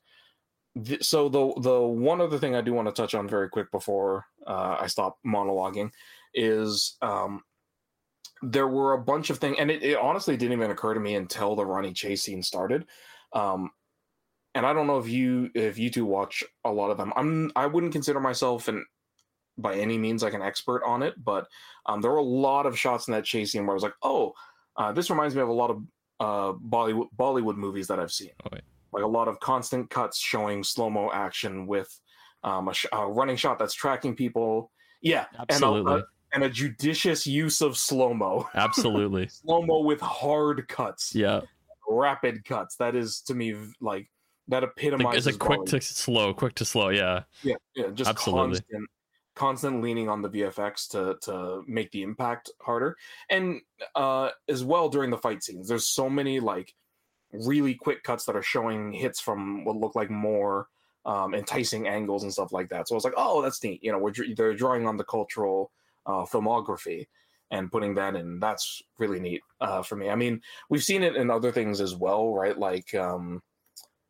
[1.01, 4.25] So the the one other thing I do want to touch on very quick before
[4.45, 5.91] uh, I stop monologuing
[6.33, 7.41] is um,
[8.41, 11.15] there were a bunch of things, and it, it honestly didn't even occur to me
[11.15, 12.85] until the Rani Chase scene started.
[13.31, 13.71] Um,
[14.53, 17.13] and I don't know if you if you two watch a lot of them.
[17.15, 18.85] I'm I wouldn't consider myself an
[19.57, 21.47] by any means like an expert on it, but
[21.85, 23.95] um, there were a lot of shots in that chase scene where I was like,
[24.03, 24.33] oh,
[24.75, 25.81] uh, this reminds me of a lot of
[26.19, 28.31] uh, Bollywood Bollywood movies that I've seen.
[28.45, 28.57] Oh.
[28.95, 31.89] Like a lot of constant cuts showing slow mo action with
[32.43, 34.71] um, a, sh- a running shot that's tracking people.
[35.01, 36.01] Yeah, and a- Absolutely.
[36.33, 38.47] and a judicious use of slow mo.
[38.55, 39.27] Absolutely.
[39.27, 41.41] slow mo with hard cuts, Yeah.
[41.89, 42.77] rapid cuts.
[42.77, 44.09] That is to me like
[44.47, 45.27] that epitomizes.
[45.27, 46.89] it's a quick to slow, quick to slow.
[46.89, 47.23] Yeah.
[47.43, 48.59] yeah, yeah, just Absolutely.
[48.59, 48.89] constant,
[49.35, 52.95] constant leaning on the VFX to to make the impact harder,
[53.29, 53.59] and
[53.95, 55.67] uh as well during the fight scenes.
[55.67, 56.73] There's so many like
[57.43, 60.67] really quick cuts that are showing hits from what look like more
[61.05, 62.87] um, enticing angles and stuff like that.
[62.87, 63.83] So I was like, oh, that's neat.
[63.83, 65.71] You know, we're they're drawing on the cultural
[66.05, 67.07] uh, filmography
[67.51, 68.39] and putting that in.
[68.39, 70.09] That's really neat uh, for me.
[70.09, 72.57] I mean, we've seen it in other things as well, right?
[72.57, 73.41] Like um,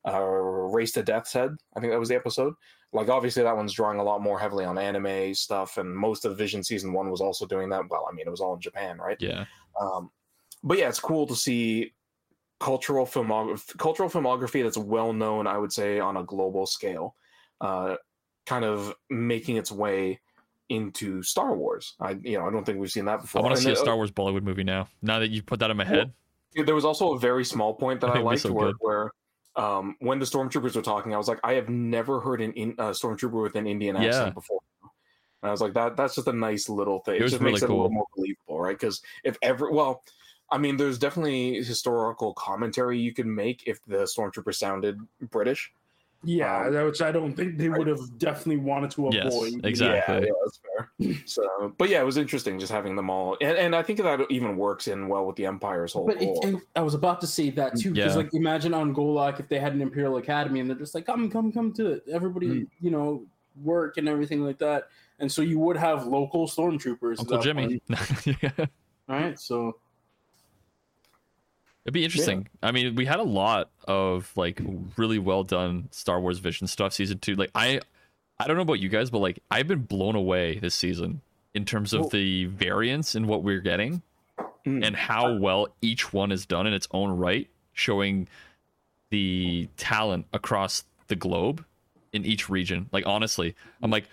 [0.08, 1.52] uh, Race to Death's Head.
[1.76, 2.54] I think that was the episode.
[2.94, 6.38] Like, obviously, that one's drawing a lot more heavily on anime stuff, and most of
[6.38, 7.90] Vision season one was also doing that.
[7.90, 9.18] Well, I mean, it was all in Japan, right?
[9.20, 9.44] Yeah.
[9.80, 10.12] Um,
[10.64, 11.92] but yeah, it's cool to see
[12.60, 15.48] cultural filmography, cultural filmography that's well known.
[15.48, 17.15] I would say on a global scale,
[17.62, 17.96] uh,
[18.46, 20.20] kind of making its way
[20.70, 21.96] into Star Wars.
[22.00, 23.41] I you know I don't think we've seen that before.
[23.41, 24.88] I want to And see a Star Wars Bollywood movie now.
[25.02, 26.13] Now that you put that in my head.
[26.54, 29.12] there was also a very small point that I liked so where, where
[29.56, 32.76] um, when the stormtroopers were talking, I was like, I have never heard an in,
[32.78, 34.08] uh, stormtrooper with an Indian Yeah.
[34.08, 34.60] accent before.
[35.41, 37.18] And I was like, that that's just a nice little thing.
[37.18, 38.78] It was just really makes it a little more believable, right?
[38.78, 40.04] Because if ever, well,
[40.52, 45.00] I mean, there's definitely historical commentary you can make if the stormtrooper sounded
[45.32, 45.72] British.
[46.24, 49.64] Yeah, Um, which I don't think they would have definitely wanted to Yes, avoid.
[49.64, 50.14] exactly.
[50.16, 50.60] Yeah, yeah, that's
[50.98, 51.14] fair.
[51.28, 54.22] so, but yeah, it was interesting just having them all, and, and I think that
[54.32, 57.28] even works in well with the Empire's whole But it, and I was about to
[57.28, 58.22] say that too, because Yeah.
[58.24, 61.30] like imagine on Golak if they had an Imperial Academy and they're just like, come,
[61.30, 62.04] come, come to it.
[62.12, 62.64] everybody, Hmm.
[62.82, 63.24] you know,
[63.64, 64.88] work and everything like that.
[65.20, 67.14] and so you would have local stormtroopers.
[67.14, 67.80] at Uncle Jimmy.
[67.88, 68.66] point, yeah.
[69.08, 69.40] right?
[69.40, 69.78] So
[71.86, 72.48] It'd be interesting.
[72.63, 74.60] I mean, we had a lot of like
[74.98, 77.36] really well done Star Wars Vision stuff season two.
[77.36, 77.80] Like I
[78.39, 81.21] I don't know about you guys, but like I've been blown away this season
[81.54, 84.02] in terms of the variance in what we're getting
[84.65, 84.84] Mm.
[84.84, 88.28] and how well each one is done in its own right, showing
[89.12, 91.63] the talent across the globe
[92.13, 92.89] in each region.
[92.91, 94.06] Like honestly, I'm like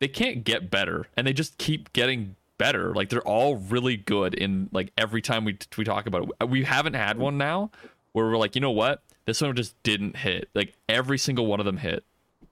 [0.00, 2.94] they can't get better and they just keep getting better.
[2.94, 6.48] Like they're all really good in like every time we we talk about it.
[6.48, 7.70] We haven't had one now
[8.12, 9.02] where we're like, you know what?
[9.26, 10.48] This one just didn't hit.
[10.54, 12.04] Like every single one of them hit.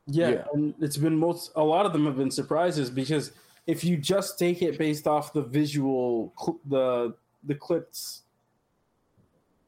[0.06, 0.44] yeah, Yeah.
[0.52, 1.52] and it's been most.
[1.56, 3.32] A lot of them have been surprises because
[3.66, 8.22] if you just take it based off the visual, cl- the the clips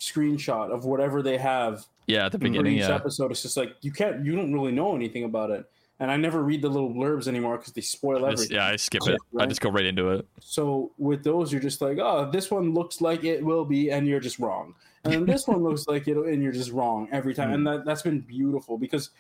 [0.01, 2.95] screenshot of whatever they have Yeah, at the for beginning, each yeah.
[2.95, 5.65] episode, it's just like you can't, you don't really know anything about it.
[6.01, 8.57] And I never read the little blurbs anymore because they spoil Just- everything.
[8.57, 9.21] yeah, I skip it.
[9.39, 10.27] I just go right into it.
[10.41, 14.07] So with those, you're just like, oh, this one looks like it will be, and
[14.07, 14.75] you're just wrong.
[15.05, 17.53] And then this one looks like it, and you're just wrong every time.
[17.53, 17.65] And hmm.
[17.65, 19.11] that that's been beautiful because,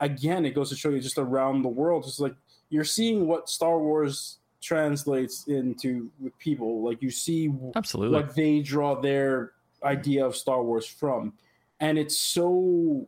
[0.00, 2.34] again, it goes to show you just around the world, just like
[2.70, 6.82] you're seeing what Star Wars translates into with people.
[6.82, 8.16] Like you see Absolutely.
[8.16, 11.32] what they draw their idea of Star Wars from.
[11.80, 13.06] And it's so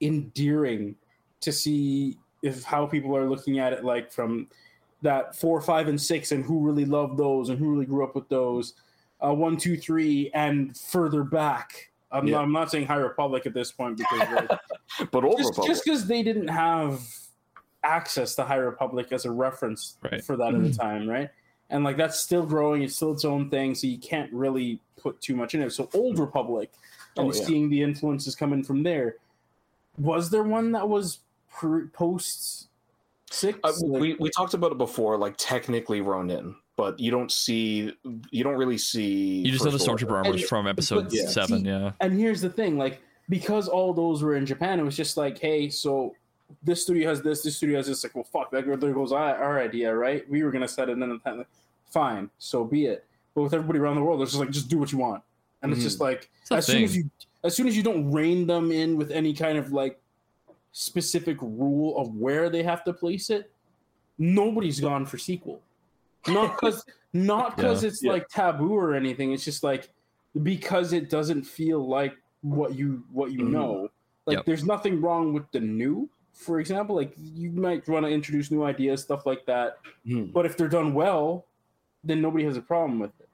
[0.00, 0.96] endearing
[1.40, 4.48] to see if how people are looking at it like from
[5.02, 8.14] that four, five, and six, and who really loved those and who really grew up
[8.14, 8.74] with those.
[9.24, 11.90] Uh, one, two, three, and further back.
[12.12, 12.36] I'm, Yeah.
[12.36, 14.50] not, I'm not saying High Republic at this point because like,
[15.10, 15.70] But Old just Republic.
[15.70, 17.00] just because they didn't have
[17.84, 20.22] access to High Republic as a reference Right.
[20.24, 21.30] for that at the time, right?
[21.70, 25.20] And like that's still growing; it's still its own thing, so you can't really put
[25.20, 25.70] too much in it.
[25.70, 26.72] So Old Republic,
[27.16, 27.44] and Oh, yeah.
[27.44, 29.16] seeing the influences coming from there.
[29.98, 32.68] Was there one that was pre- post
[33.30, 33.58] six?
[33.64, 37.92] Uh, Like- we we talked about it before, like technically Ronin, but you don't see,
[38.30, 39.38] you don't really see.
[39.40, 41.28] you just know the First stormtrooper armors from episode but yeah.
[41.28, 41.92] seven, See, yeah.
[42.00, 45.38] And here's the thing, like because all those were in Japan, it was just like,
[45.38, 46.14] hey, so
[46.64, 48.02] this studio has this, this studio has this.
[48.02, 50.28] Like, well, fuck, that there goes our, our idea, right?
[50.28, 51.44] We were gonna set it in the time.
[51.86, 53.04] Fine, so be it.
[53.34, 55.22] But with everybody around the world, it's just like just do what you want,
[55.62, 57.10] and it's just like It's the as soon as you
[57.44, 59.99] as soon as you don't rein them in with any kind of like
[60.72, 63.50] specific rule of where they have to place it,
[64.18, 65.60] nobody's gone for sequel.
[66.28, 68.12] Not because not because it's Yeah.
[68.12, 69.32] like taboo or anything.
[69.32, 69.90] It's just like
[70.42, 73.50] because it doesn't feel like what you what you Mhm.
[73.50, 73.88] know.
[74.26, 74.46] Like Yep.
[74.46, 76.94] there's nothing wrong with the new, for example.
[76.94, 79.78] Like you might want to introduce new ideas, stuff like that.
[80.06, 80.32] Mhm.
[80.32, 81.46] But if they're done well,
[82.04, 83.28] then nobody has a problem with it.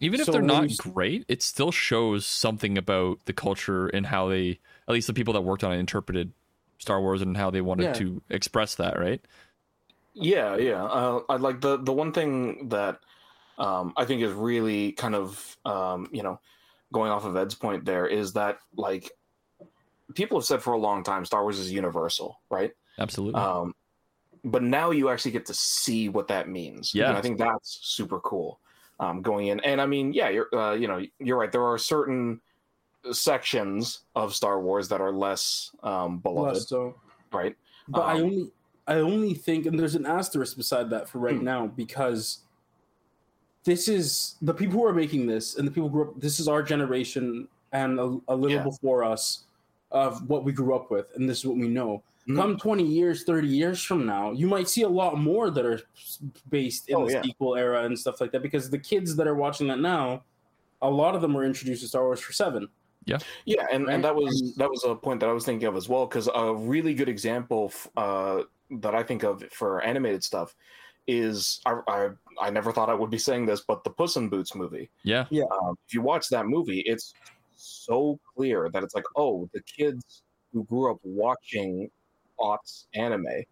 [0.00, 4.28] Even if So they're not great, it still shows something about the culture and how
[4.28, 4.58] they,
[4.88, 6.32] at least the people that worked on it, interpreted
[6.82, 7.92] Star Wars and how they wanted Yeah.
[7.94, 9.24] to express that, right?
[10.14, 10.84] Yeah, yeah.
[10.84, 12.98] Uh, I like the the one thing that
[13.56, 16.38] um, I think is really kind of um, you know
[16.92, 19.10] going off of Ed's point there is that like
[20.14, 22.72] people have said for a long time Star Wars is universal, right?
[22.98, 23.40] Absolutely.
[23.40, 23.74] Um,
[24.44, 26.92] but now you actually get to see what that means.
[26.94, 27.08] Yeah.
[27.08, 28.58] and I think that's super cool.
[29.00, 31.50] Um, going in, and I mean, yeah, you're uh, you know you're right.
[31.50, 32.40] There are certain
[33.12, 36.94] sections of Star Wars that are less um, beloved, Less so.
[37.32, 37.56] right?
[37.88, 38.50] But I Um, only
[38.86, 41.44] I only think and there's an asterisk beside that for right Hmm.
[41.44, 42.40] now because
[43.64, 46.40] this is the people who are making this and the people who grew up this
[46.40, 48.64] is our generation and a, a little Yeah.
[48.64, 49.44] before us
[49.92, 52.02] of what we grew up with and this is what we know.
[52.28, 52.36] Mhm.
[52.36, 55.80] Come 20 years, 30 years from now, you might see a lot more that are
[56.50, 57.22] based in Oh, the yeah.
[57.22, 60.22] sequel era and stuff like that because the kids that are watching that now,
[60.82, 62.68] a lot of them were introduced to Star Wars for 7.
[63.04, 63.94] Yeah, yeah and, Right?
[63.94, 66.28] and that was that was a point that I was thinking of as well because
[66.34, 70.54] a really good example f- uh, that I think of for animated stuff
[71.06, 72.08] is I, I
[72.40, 74.90] I never thought I would be saying this, but the Puss in Boots movie.
[75.30, 75.44] yeah.
[75.44, 77.12] Um, if you watch that movie, it's
[77.56, 81.90] so clear that it's like, oh, the kids who grew up watching
[82.38, 83.44] aughts anime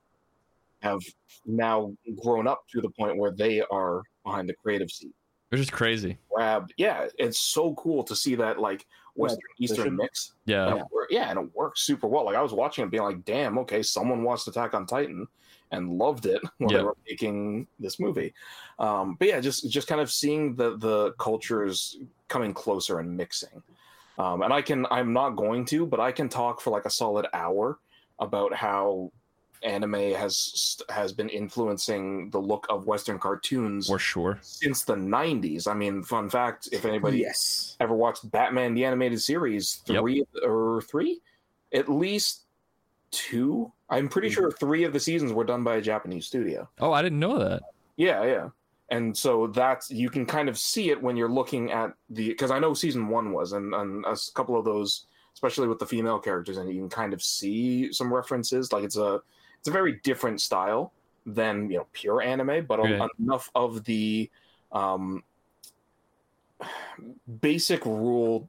[0.80, 1.00] have
[1.46, 5.14] now grown up to the point where they are behind the creative seat.
[5.50, 6.18] Which is crazy.
[6.32, 8.86] Grabbed, yeah, it's so cool to see that like
[9.20, 10.32] Western Eastern mix.
[10.46, 10.68] Yeah.
[10.68, 12.24] And it yeah, and it works super well.
[12.24, 15.26] Like I was watching it, being like, "Damn, okay, someone watched Attack on Titan
[15.72, 16.78] and loved it when Yeah.
[16.78, 18.32] they were making this movie."
[18.78, 23.62] Um, but yeah, just just kind of seeing the the cultures coming closer and mixing.
[24.18, 26.90] Um, and I can, I'm not going to, but I can talk for like a
[26.90, 27.78] solid hour
[28.18, 29.10] about how
[29.62, 34.38] anime has has been influencing the look of Western cartoons For sure.
[34.42, 35.68] since the 90s.
[35.68, 37.76] I mean, fun fact: if anybody yes.
[37.80, 40.00] ever watched Batman the animated series Yep.
[40.00, 41.20] three or three,
[41.72, 42.42] at least
[43.10, 46.68] two I'm pretty sure three of the seasons were done by a Japanese studio.
[46.78, 47.62] Oh, I didn't know that.
[47.96, 48.48] Yeah, yeah.
[48.88, 52.50] And so that's you can kind of see it when you're looking at the because
[52.52, 55.86] I know season one was and, and a s- couple of those, especially with the
[55.86, 58.72] female characters, and you can kind of see some references.
[58.72, 59.20] Like it's a
[59.60, 60.92] it's a very different style
[61.26, 63.08] than you know pure anime, but Right.
[63.18, 64.30] enough of the
[64.72, 65.22] um,
[67.40, 68.48] basic rules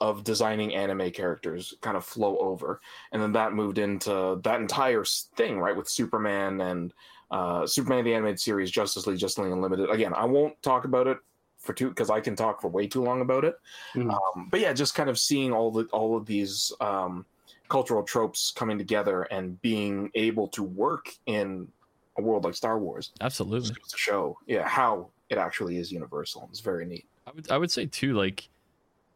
[0.00, 2.80] of designing anime characters kind of flow over,
[3.12, 5.04] and then that moved into that entire
[5.36, 6.94] thing, right, with Superman and
[7.30, 9.90] uh, Superman the animated series, Justice League, Justice League Unlimited.
[9.90, 11.18] Again, I won't talk about it
[11.58, 13.56] for two because I can talk for way too long about it.
[13.94, 14.10] Mhm.
[14.10, 17.26] Um, but yeah, just kind of seeing all the all of these um,
[17.68, 21.68] cultural tropes coming together and being able to work in
[22.18, 23.60] a world like Star Wars Absolutely.
[23.68, 26.46] just goes to show, yeah, how it actually is universal.
[26.50, 27.06] It's very neat.
[27.26, 28.48] I would I would say too, like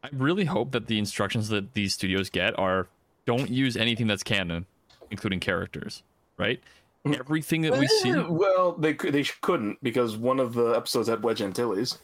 [0.03, 2.87] I really hope that the instructions that these studios get are
[3.25, 4.65] don't use anything that's canon,
[5.11, 6.03] including characters,
[6.37, 6.59] right?
[7.05, 7.19] Mm.
[7.19, 11.21] Everything that we see Eh, Well, they they couldn't because one of the episodes had
[11.23, 11.99] Wedge Antilles.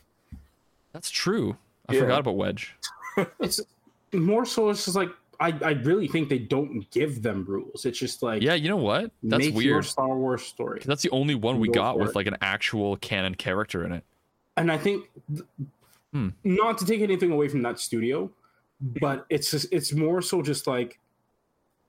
[0.94, 1.58] that's true.
[1.90, 2.02] I Yeah.
[2.02, 2.76] forgot about Wedge.
[3.40, 3.60] It's
[4.14, 4.70] more so.
[4.70, 7.86] It's just like I, I really think they don't give them rules.
[7.86, 9.12] It's just like Yeah, you know what?
[9.24, 9.86] That's make your weird.
[9.86, 10.80] Star Wars story.
[10.80, 12.16] 'Cause That's the only one we Go got with it.
[12.16, 14.04] like an actual canon character in it.
[14.58, 15.46] and I think th-
[16.14, 16.30] Hmm.
[16.46, 18.32] not to take anything away from that studio,
[18.80, 20.98] but it's just, it's more so just like,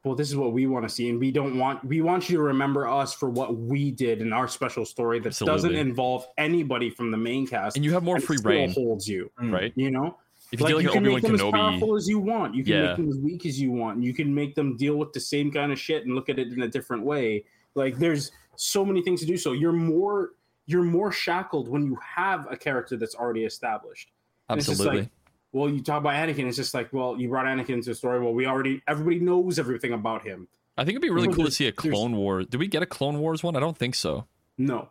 [0.03, 2.37] well, this is what we want to see, and we don't want we want you
[2.39, 6.91] to remember us for what we did in our special story that doesn't involve anybody
[6.91, 9.31] from the main cast, And you have more and free still reign, holds you.
[9.41, 9.73] right?
[9.77, 10.17] You know,
[10.53, 12.55] If you get like you can Obi Wan make them as powerful as you want.
[12.55, 12.87] You can Yeah.
[12.89, 14.03] make them as weak as you want.
[14.03, 16.53] You can make them deal with the same kind of shit and look at it
[16.53, 17.45] in a different way.
[17.75, 19.37] Like there's so many things to do.
[19.37, 20.31] So you're more
[20.67, 24.11] you're more shackled when you have a character that's already established.
[24.49, 25.03] And it's just absolutely.
[25.03, 25.11] like,
[25.53, 26.47] well, you talk about Anakin.
[26.47, 28.21] It's just like, well, you brought Anakin into the story.
[28.21, 30.49] Well, we already everybody knows everything about him.
[30.77, 32.47] I think it'd be really Well, cool to see a Clone Wars.
[32.47, 33.57] Did we get a Clone Wars one?
[33.57, 34.27] I don't think so.
[34.59, 34.89] No,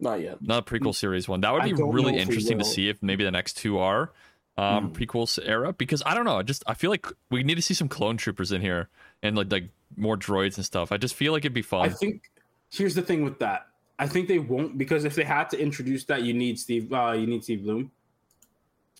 [0.00, 0.40] Not yet.
[0.42, 1.40] Not a prequel series one.
[1.42, 4.12] That would be really interesting to see if maybe the next two are
[4.60, 4.92] um, Hmm.
[4.94, 6.38] prequel s- era because I don't know.
[6.38, 8.88] I just I feel like we need to see some clone troopers in here
[9.22, 10.92] and like like more droids and stuff.
[10.92, 11.82] I just feel like it'd be fun.
[11.86, 12.30] I think
[12.70, 13.66] here's the thing with that.
[13.98, 16.92] I think they won't because if they had to introduce that, you need Steve.
[16.92, 17.90] Uh, you need Steve Blum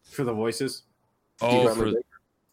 [0.04, 0.82] for the voices.
[1.40, 1.92] oh, for for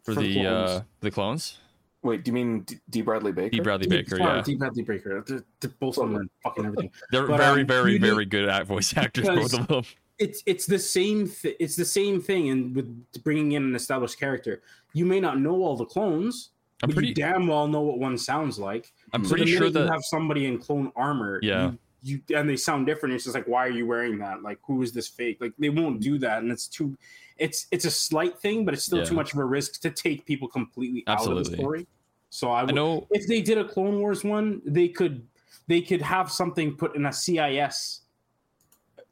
[0.04, 0.70] for the clones.
[0.72, 1.58] uh the clones,
[2.04, 2.80] Wait, do you mean D.
[2.90, 3.02] D.
[3.02, 3.50] Bradley Baker?
[3.50, 3.60] D.
[3.60, 4.18] Bradley Sorry, Baker.
[4.20, 4.56] Yeah, D.
[4.56, 5.24] Bradley Baker.
[5.28, 6.92] They're, they're both of them fucking everything.
[7.12, 9.28] they're But, very um, very you need- very good at voice actors.
[9.28, 9.84] Both of them.
[10.20, 14.20] It's it's the same th- it's the same thing and with bringing in an established
[14.20, 14.62] character.
[14.94, 16.50] You may not know all the clones
[16.84, 18.94] I'm but pretty you damn well know what one sounds like.
[19.14, 21.72] I'm so pretty sure that you have somebody in clone armor Yeah.
[22.02, 24.42] you, you and they sound different it's just like why are you wearing that?
[24.42, 25.38] Like who is this fake?
[25.40, 26.98] Like they won't do that and it's too
[27.38, 29.06] it's it's a slight thing but it's still Yeah.
[29.06, 31.86] too much of a risk to take people completely out of the story.
[32.32, 35.26] So i, I know if they did a clone wars one they could
[35.68, 38.02] they could have something put in a CIS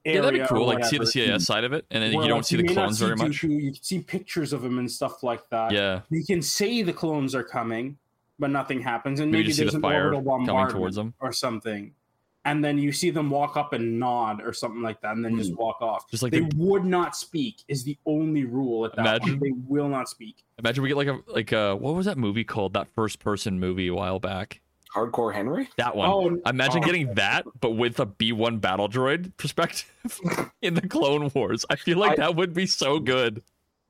[0.06, 0.68] yeah, that'd be cool.
[0.68, 1.06] Like see the.
[1.06, 3.42] CIS side of it, and then you don't see the clones see very much.
[3.42, 5.72] Dooku, you can see pictures of him and stuff like that.
[5.72, 7.98] Yeah, You can say the clones are coming,
[8.38, 11.14] but nothing happens, and maybe maybe, there's the an fire orbital bombardment towards them.
[11.20, 11.94] or something,
[12.44, 15.38] and then you see them walk up and nod or something like that, and then
[15.38, 15.58] just hmm.
[15.58, 16.10] walk off.
[16.12, 19.40] Just like they the, would not speak is the only rule at that Imagine.
[19.40, 19.42] point.
[19.42, 20.44] They will not speak.
[20.60, 22.74] imagine we get like a like a what was that movie called?
[22.74, 24.62] That first person movie a while back.
[24.96, 25.68] Hardcore Henry?
[25.78, 26.10] That one.
[26.10, 26.86] Oh, Imagine oh.
[26.86, 29.92] getting that, but with a B1 battle droid perspective
[30.62, 31.66] in the Clone Wars.
[31.70, 33.44] I feel like I- that would be so good.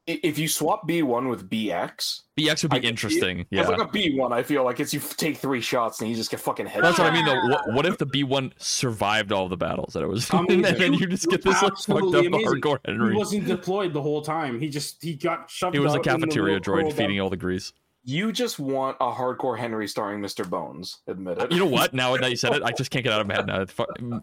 [0.08, 3.40] If you swap B1 with BX, BX would be I could- interesting.
[3.40, 3.68] it's Yeah.
[3.68, 4.32] like a B1.
[4.32, 6.84] I feel like it's you take three shots and you just get fucking head.
[6.84, 7.48] That's what I mean though.
[7.48, 10.66] What, what if the B1 survived all the battles that it was in, Amazing.
[10.66, 12.34] and then you just get this like fucked up amazing.
[12.34, 13.14] hardcore Henry?
[13.14, 14.60] He wasn't deployed the whole time.
[14.60, 15.74] He just he got shoved.
[15.74, 17.74] He was a out in cafeteria droid feeding all the grease.
[18.08, 20.48] You just want a hardcore Henry starring Mr.
[20.48, 21.00] Bones.
[21.08, 21.52] Admit it.
[21.52, 21.92] You know what?
[21.94, 23.66] Now that you said it, I just can't get out of my head now.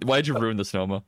[0.04, 1.02] Why'd you ruin the Noma?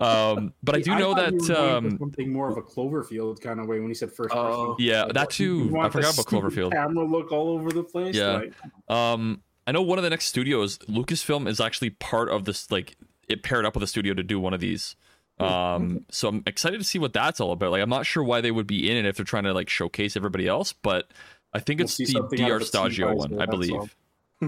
[0.00, 1.58] Um, but I do know thought you that.
[1.58, 4.74] were Um, something more of a Cloverfield kind of way when he said first Oh.
[4.74, 4.84] person.
[4.86, 5.68] yeah, that too.
[5.70, 6.72] I want the forgot about stupid Cloverfield.
[6.72, 8.16] Camera look all over the place.
[8.16, 8.42] Yeah.
[8.42, 8.52] like-
[8.94, 12.70] Um, I know one of the next studios, Lucasfilm, is actually part of this.
[12.70, 12.96] Like,
[13.28, 14.96] it paired up with a studio to do one of these.
[15.38, 17.70] Um, so I'm excited to see what that's all about.
[17.70, 19.68] Like, I'm not sure why they would be in it if they're trying to like
[19.68, 21.10] showcase everybody else, but
[21.52, 22.04] I think We'll it's the
[22.36, 23.96] D'ART Shtajio one, I believe.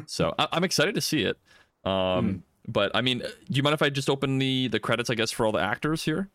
[0.06, 1.38] so I- I'm excited to see it.
[1.84, 5.08] Um, but I mean, do you mind if I just open the the credits?
[5.10, 6.28] I guess for all the actors here.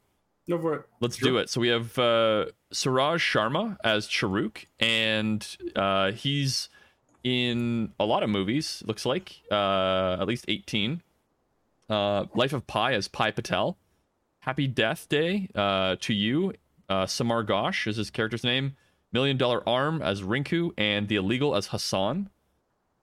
[0.50, 0.86] Go for it.
[1.00, 1.50] Let's do it.
[1.50, 5.46] So we have uh, Suraj Sharma as Charuk, and
[5.76, 6.68] uh, he's
[7.24, 8.84] in a lot of movies.
[8.86, 11.02] Looks like uh, at least eighteen.
[11.90, 13.78] Uh, Life of Pi as Pi Patel.
[14.40, 16.54] Happy Death Day uh, to you.
[16.90, 18.76] Uh, Samar Ghosh is his character's name.
[19.14, 22.30] Million Dollar Arm as Rinku, and The Illegal as Hassan.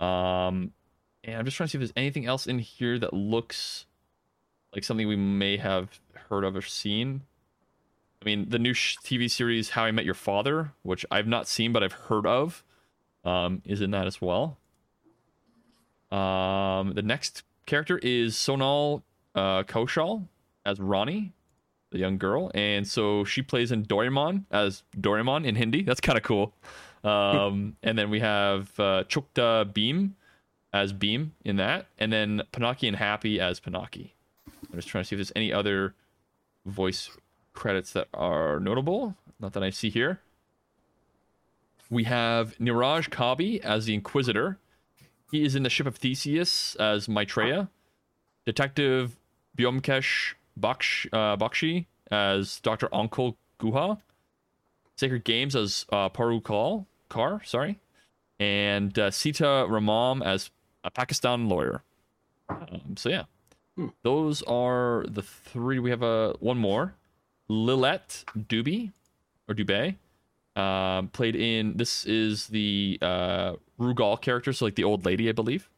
[0.00, 0.72] Um,
[1.22, 3.86] And I'm just trying to see if there's anything else in here that looks
[4.74, 7.22] like something we may have heard of or seen.
[8.22, 11.46] I mean, the new sh- TV series How I Met Your Father, which I've not
[11.48, 12.64] seen but I've heard of,
[13.24, 14.58] um, is in that as well.
[16.11, 19.02] Um, the next character is Sonal
[19.34, 20.26] uh, Kaushal
[20.66, 21.32] as Rani,
[21.91, 25.82] the young girl, and so she plays in Doraemon as Doraemon in Hindi.
[25.82, 26.55] That's kind of cool.
[27.03, 30.16] Um, and then we have uh, Chukta Beam
[30.72, 34.11] as Beam in that, and then Panaki and Happy as Panaki.
[34.47, 35.95] I'm just trying to see if there's any other
[36.64, 37.11] voice
[37.53, 39.16] credits that are notable.
[39.41, 40.20] Not that I see here.
[41.88, 44.59] We have Neeraj Kabi as the Inquisitor.
[45.32, 47.68] He is in the ship of Theseus as Maitreya.
[48.45, 49.16] Detective
[49.57, 52.88] Byomkesh Baksh, uh, Bakshi as Dr.
[52.88, 53.98] Anukul Guha.
[54.96, 57.78] Sacred Games as uh, Paru Kal, Kar, sorry.
[58.38, 60.50] And uh, Sita Ramam as
[60.84, 61.82] a Pakistan lawyer.
[62.48, 63.24] Um, so yeah,
[64.02, 65.78] those are the three.
[65.78, 66.94] We have a one more,
[67.48, 68.92] Lilette Doobie
[69.48, 69.96] or Dubé,
[70.56, 71.76] um, played in.
[71.76, 75.68] This is the uh, Rugal character, so like the old lady, I believe.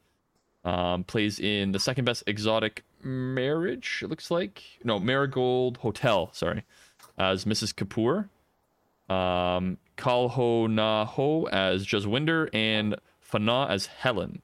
[0.65, 4.01] Um, plays in the second best exotic marriage.
[4.03, 6.31] It looks like no Marigold Hotel.
[6.33, 6.65] Sorry,
[7.19, 7.75] as Mrs.
[7.75, 8.29] Kapoor.
[9.13, 12.97] Um, Kal Ho Naa Ho as Jaswinder and
[13.31, 14.43] Fana as Helen.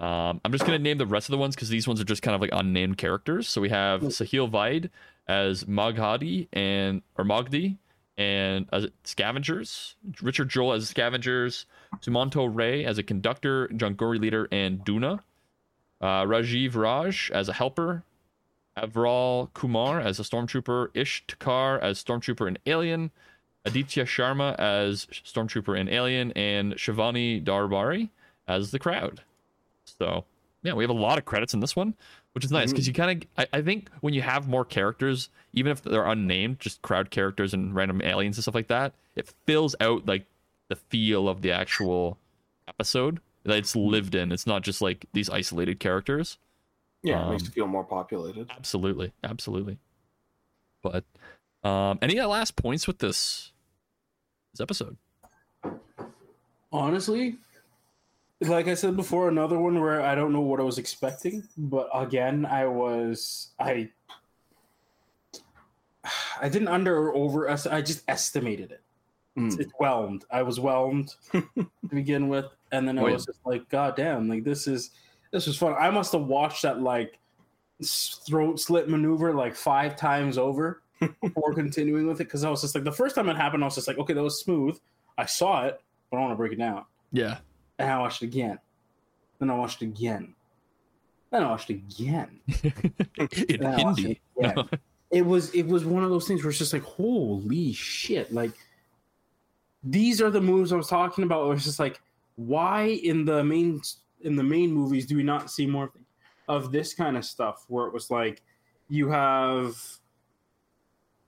[0.00, 2.22] Um, I'm just gonna name the rest of the ones because these ones are just
[2.22, 3.48] kind of like unnamed characters.
[3.48, 4.90] So we have Sahil Vaid
[5.26, 7.78] as Maghadi and or Magdi
[8.16, 11.66] and as scavengers, Richard Joel as scavengers,
[12.00, 15.20] Sumanto Ray as a conductor, Jangori leader, and Duna.
[16.00, 18.04] Uh, Rajiv Raj as a helper,
[18.76, 23.10] Avral Kumar as a stormtrooper, Ish Takar as stormtrooper and alien,
[23.64, 28.10] Aditya Sharma as stormtrooper and alien, and Shivani Darbari
[28.46, 29.22] as the crowd.
[29.84, 30.24] So
[30.62, 31.94] yeah, we have a lot of credits in this one,
[32.32, 35.28] which is nice because you kind of I, I think when you have more characters,
[35.52, 39.32] even if they're unnamed, just crowd characters and random aliens and stuff like that, it
[39.46, 40.26] fills out like
[40.68, 42.18] the feel of the actual
[42.68, 43.20] episode
[43.56, 44.32] it's lived in.
[44.32, 46.38] It's not just like these isolated characters.
[47.02, 48.50] Yeah, it makes Um, it feel more populated.
[48.50, 49.78] Absolutely, absolutely.
[50.82, 51.04] But
[51.64, 53.52] um, any last points with this
[54.52, 54.96] this episode?
[56.72, 57.36] Honestly,
[58.40, 61.88] like I said before, another one where I don't know what I was expecting, but
[61.94, 63.90] again, I was I
[66.40, 68.82] I didn't under or over I just estimated it.
[69.36, 69.60] It's, Mm.
[69.60, 70.24] it's whelmed.
[70.32, 71.46] I was whelmed to
[71.88, 73.14] begin with, and then I Oh, yeah.
[73.14, 74.28] was just like, God damn!
[74.28, 74.90] Like this is
[75.32, 75.74] this was fun.
[75.78, 77.18] I must have watched that like
[77.84, 80.82] throat slit maneuver like five times over
[81.22, 83.66] before continuing with it because I was just like the first time it happened, I
[83.66, 84.78] was just like, okay, that was smooth.
[85.16, 86.84] I saw it, but I want to break it down.
[87.12, 87.38] Yeah,
[87.78, 88.58] And I watched it again.
[89.38, 90.34] Then I watched it again.
[91.30, 92.40] Then I watched it again.
[93.18, 94.20] in Then I watched Hindi.
[94.36, 94.68] it again.
[95.10, 98.32] it was it was one of those things where it's just like, holy shit!
[98.32, 98.52] Like
[99.84, 101.46] these are the moves I was talking about.
[101.46, 102.00] Where it's just like,
[102.38, 103.80] why in the main
[104.20, 105.90] in the main movies do we not see more
[106.48, 107.64] of this kind of stuff?
[107.68, 108.42] Where it was like,
[108.88, 109.76] you have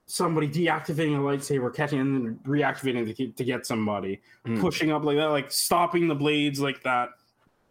[0.06, 4.60] somebody deactivating a lightsaber, catching and then reactivating to get, to get somebody, Mm.
[4.60, 7.10] pushing up like that, like stopping the blades like that.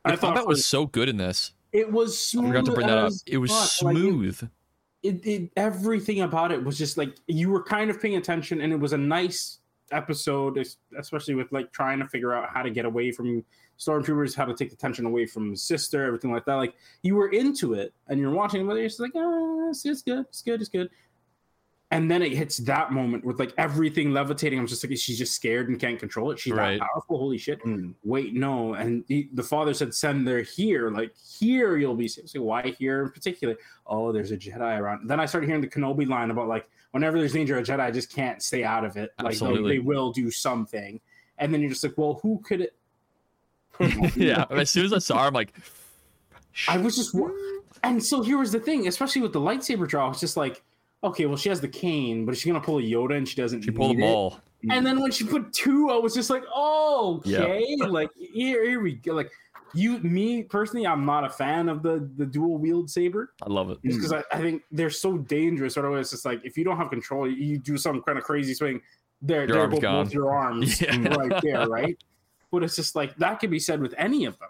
[0.06, 1.52] I thought that for- was so good in this.
[1.72, 2.48] it was I smooth.
[2.48, 3.14] forgot to bring that up.
[3.26, 3.82] It was fuck.
[3.84, 4.50] Like, it- smooth.
[5.04, 8.72] it, it everything about it was just like you were kind of paying attention and
[8.74, 9.59] it was a nice
[9.92, 10.64] episode
[10.98, 13.44] especially with like trying to figure out how to get away from
[13.78, 17.30] stormtroopers how to take the tension away from sister everything like that like you were
[17.30, 20.62] into it and you're watching but you're just like oh it's, it's good it's good
[20.62, 20.90] it's good
[21.92, 24.60] and then it hits that moment with like everything levitating.
[24.60, 26.38] I'm just like she's just scared and can't control it.
[26.40, 26.80] She's Right.
[26.80, 27.18] that powerful?
[27.18, 27.64] Holy shit.
[27.64, 27.96] Mm.
[28.04, 28.76] wait no.
[28.76, 30.92] And the, the father said send her here.
[30.92, 32.30] Like here you'll be safe.
[32.30, 33.56] So why here in particular?
[33.88, 35.10] Oh there's a jedi around.
[35.10, 38.14] Then i started hearing the kenobi line about like whenever there's danger a jedi just
[38.14, 39.12] can't stay out of it.
[39.18, 39.78] Like they, Absolutely.
[39.78, 41.02] they will do something.
[41.40, 42.76] And then you're just like well who could it
[44.16, 45.54] yeah, as soon as I saw her, I'm like,
[46.68, 47.16] i was just
[47.84, 50.62] and so here was the thing especially with the lightsaber draw it's just like
[51.04, 53.62] okay well she has the cane but she's gonna pull a yoda and she doesn't
[53.62, 54.40] she pulled need them all.
[54.70, 57.40] And then when she put two, I was just like, oh, Yeah.
[57.44, 57.78] okay.
[57.88, 59.14] Like here, here we go.
[59.14, 59.32] Like
[59.74, 63.70] you, me personally, I'm not a fan of the the dual wield saber I love
[63.70, 63.78] it.
[63.86, 64.02] just hmm.
[64.02, 65.76] because I, I think they're so dangerous.
[65.76, 68.24] Sort of, it's just like if you don't have control, you do some kind of
[68.26, 68.82] crazy swing,
[69.22, 71.08] there, Your there arm's go both your arms Yeah.
[71.16, 71.98] right there, right?
[72.52, 74.50] But it's just like that could be said with any of them.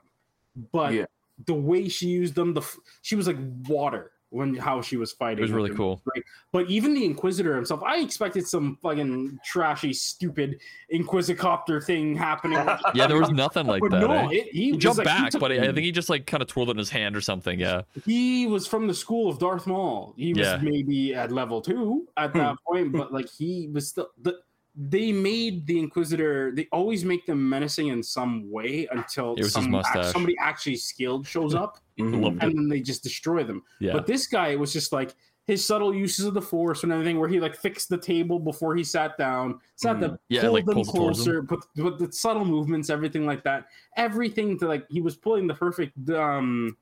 [0.72, 1.06] But Yeah.
[1.46, 2.64] the way she used them, the
[3.04, 3.38] she was like
[3.68, 4.12] water.
[4.32, 5.40] When how she was fighting.
[5.40, 5.78] It was really him.
[5.78, 6.02] cool.
[6.06, 6.24] Great.
[6.52, 10.60] But even the Inquisitor himself, I expected some fucking trashy, stupid
[10.94, 12.58] Inquisicopter thing happening.
[12.94, 14.02] Yeah, there was nothing like but that.
[14.02, 14.28] no, eh?
[14.32, 16.26] it, he, He jumped like, he back, took- but I I think he just like
[16.26, 17.60] kind of twirled it in his hand or something.
[17.60, 17.82] Yeah.
[18.06, 20.14] he was from the school of Darth Maul.
[20.18, 20.60] He was Yeah.
[20.62, 24.36] maybe at level two at that point, but like he was still the.
[24.82, 26.54] They made the Inquisitor.
[26.56, 30.78] They always make them menacing in some way until It was his some, somebody actually
[30.78, 31.78] skilled shows up.
[32.00, 32.06] It.
[32.06, 33.62] and then they just destroy them.
[33.82, 33.92] Yeah.
[33.92, 35.14] But this guy was just like
[35.44, 38.74] his subtle uses of the force and everything, where he like fixed the table before
[38.74, 40.20] he sat down, sat them, Mm.
[40.30, 43.66] Yeah, pulled like, them closer, put, put the subtle movements, everything like that,
[43.98, 46.78] everything to like he was pulling the perfect um,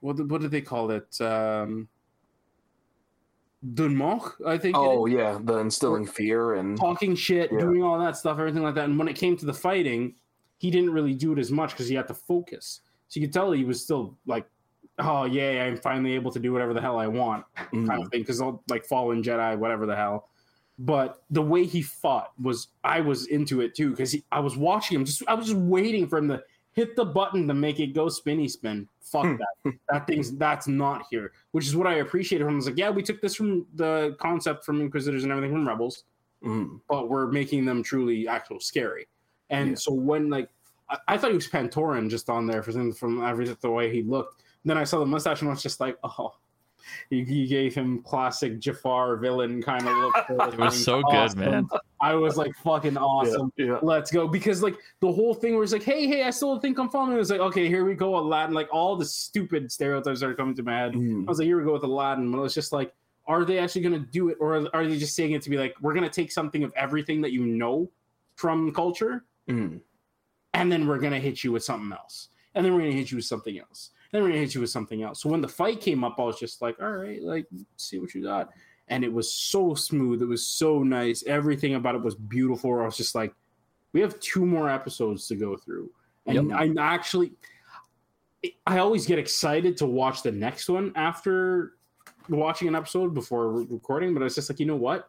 [0.00, 1.20] what what did they call it?
[1.20, 1.88] Um,
[3.74, 4.76] Dun Möch, I think.
[4.76, 7.58] Oh yeah, the instilling fear and talking shit, Yeah.
[7.60, 8.86] doing all that stuff, everything like that.
[8.86, 10.14] And when it came to the fighting,
[10.58, 12.80] he didn't really do it as much because he had to focus.
[13.08, 14.46] So you could tell he was still like,
[14.98, 17.86] "Oh yeah, I'm finally able to do whatever the hell I want." Mhm.
[17.86, 20.28] kind of thing because I'll like fallen Jedi, whatever the hell.
[20.78, 24.96] But the way he fought was I was into it too because I was watching
[24.98, 25.04] him.
[25.04, 26.42] Just I was just waiting for him to
[26.80, 28.88] hit the button to make it go spinny spin.
[29.02, 29.74] Fuck that.
[29.90, 31.32] that thing's that's not here.
[31.52, 32.54] Which is what I appreciated from.
[32.54, 35.68] I was like, yeah, we took this from the concept from Inquisitors and everything from
[35.68, 36.04] Rebels,
[36.42, 36.80] Mhm.
[36.88, 39.06] but we're making them truly actual scary.
[39.50, 39.74] And Yeah.
[39.76, 40.48] so when like
[40.88, 43.92] I, I thought he was Pantoran just on there for some from every the way
[43.92, 44.42] he looked.
[44.64, 46.34] Then I saw the mustache and I was just like, oh,
[47.10, 50.14] you, you gave him classic Jafar villain kind of look.
[50.26, 50.82] for It was thing.
[50.84, 51.68] so good, man.
[52.00, 53.52] I was like fucking awesome.
[53.56, 53.78] Yeah, yeah.
[53.82, 56.88] Let's go because like the whole thing was like, hey, hey, I still think I'm
[56.88, 57.14] following.
[57.14, 58.54] It was like, okay, here we go, Aladdin.
[58.54, 60.92] Like all the stupid stereotypes are coming to my head.
[60.94, 61.24] Mhm.
[61.26, 62.30] I was like, here we go with Aladdin.
[62.30, 62.92] But it was just like,
[63.26, 65.56] are they actually going to do it, or are they just saying it to be
[65.56, 67.88] like, we're going to take something of everything that you know
[68.34, 69.80] from culture, Mhm.
[70.54, 72.96] and then we're going to hit you with something else, and then we're going to
[72.96, 75.22] hit you with something else, then we're to hit you with something else.
[75.22, 77.46] So when the fight came up, I was just like, all right, like,
[77.76, 78.50] see what you got.
[78.88, 80.20] And it was so smooth.
[80.20, 81.22] It was so nice.
[81.26, 82.80] Everything about it was beautiful.
[82.80, 83.32] I was just like,
[83.92, 85.90] we have two more episodes to go through.
[86.26, 86.58] And Yep.
[86.60, 87.32] I'm actually,
[88.66, 91.74] I always get excited to watch the next one after
[92.28, 95.08] watching an episode before recording, but it's just like, you know what?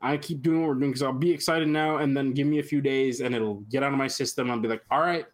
[0.00, 2.60] I keep doing what we're doing because I'll be excited now and then give me
[2.60, 4.50] a few days and it'll get out of my system.
[4.50, 5.26] I'll be like, all right,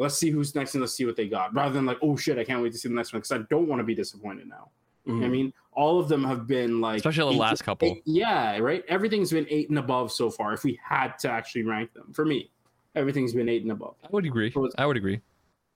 [0.00, 1.54] let's see who's next and let's see what they got.
[1.54, 3.44] Rather than like, oh shit, I can't wait to see the next one because I
[3.50, 4.70] don't want to be disappointed now.
[5.04, 5.30] What I mm-hmm.
[5.30, 7.88] mean, all of them have been like, Especially the eight- last couple.
[7.88, 8.82] eight- yeah, right.
[8.88, 10.54] Everything's been eight and above so far.
[10.54, 12.50] If we had to actually rank them, for me,
[12.94, 13.94] everything's been eight and above.
[14.02, 14.50] I would agree.
[14.50, 15.20] So I would agree.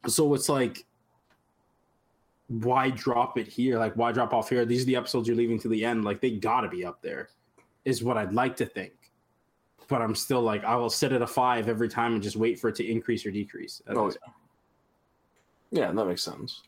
[0.07, 0.85] So it's like,
[2.49, 3.79] why drop it here?
[3.79, 4.65] Like, why drop off here?
[4.65, 6.05] These are the episodes you're leaving to the end.
[6.05, 7.29] Like, they gotta be up there,
[7.85, 8.93] is what I'd like to think.
[9.89, 12.59] But I'm still like, I will sit at a five every time and just wait
[12.59, 13.83] for it to increase or decrease.
[13.89, 14.33] Oh yeah.
[15.71, 16.63] Yeah, that makes sense.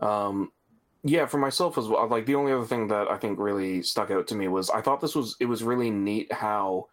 [0.00, 0.52] Um,
[1.02, 2.06] yeah, for myself as well.
[2.08, 4.80] Like the only other thing that I think really stuck out to me was I
[4.80, 6.88] thought this was it was really neat how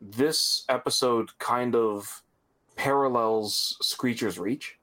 [0.00, 2.22] this episode kind of
[2.76, 4.78] parallels Screecher's Reach.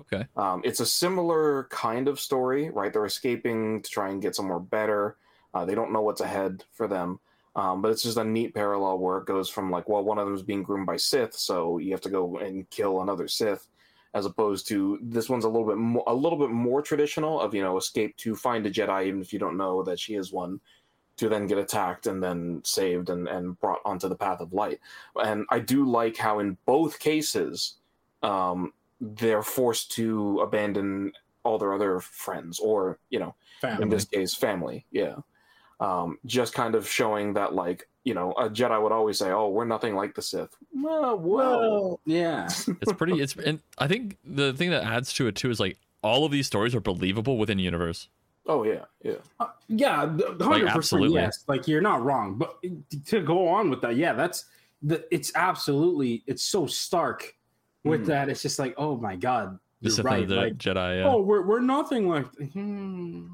[0.00, 0.26] Okay.
[0.36, 2.92] Um, it's a similar kind of story, right?
[2.92, 5.16] They're escaping to try and get somewhere better.
[5.52, 7.20] Uh, they don't know what's ahead for them.
[7.56, 10.26] Um, but it's just a neat parallel where it goes from like, well, one of
[10.26, 13.68] them is being groomed by Sith, so you have to go and kill another Sith,
[14.12, 17.54] as opposed to this one's a little bit more, a little bit more traditional of
[17.54, 20.32] you know escape to find a Jedi, even if you don't know that she is
[20.32, 20.60] one,
[21.16, 24.80] to then get attacked and then saved and and brought onto the path of light.
[25.16, 27.76] And I do like how in both cases,
[28.24, 31.12] um, they're forced to abandon
[31.44, 33.34] all their other friends or you know
[33.80, 35.16] in this case family yeah
[35.84, 39.48] um just kind of showing that like you know a jedi would always say oh
[39.48, 42.00] we're nothing like the sith well, well.
[42.04, 42.44] yeah.
[42.82, 43.20] It's pretty.
[43.22, 46.30] It's and I think the thing that adds to it too is like all of
[46.32, 48.08] these stories are believable within universe.
[48.46, 50.76] oh yeah yeah Uh, yeah, the- the hundred percent.
[50.76, 51.20] absolutely.
[51.22, 52.36] Yes, like you're not wrong.
[52.36, 52.50] But
[53.06, 54.44] to go on with that, yeah, that's
[54.82, 54.96] the.
[55.10, 56.22] It's absolutely.
[56.26, 57.34] It's so stark
[57.84, 58.06] with Mhm.
[58.12, 58.28] that.
[58.28, 60.28] It's just like, oh my god, The you're Sith right.
[60.28, 60.98] the like, Jedi.
[60.98, 61.08] Yeah.
[61.08, 62.26] oh, we're we're nothing like.
[62.52, 63.26] Hmm.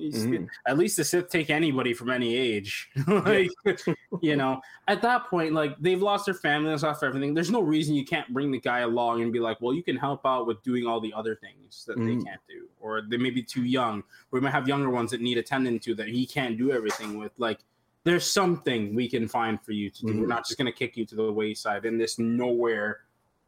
[0.00, 0.48] Mhm.
[0.66, 2.90] At least the Sith take anybody from any age.
[3.06, 3.50] like,
[4.22, 7.34] you know, at that point, like they've lost their family, they've lost everything.
[7.34, 9.96] There's no reason you can't bring the guy along and be like, well, you can
[9.96, 12.24] help out with doing all the other things that they Mhm.
[12.24, 15.38] can't do, or they may be too young, we might have younger ones that need
[15.38, 17.32] attending to that he can't do everything with.
[17.38, 17.60] Like,
[18.04, 20.18] there's something we can find for you to do.
[20.20, 20.28] We're Mhm.
[20.28, 23.00] not just going to kick you to the wayside in this nowhere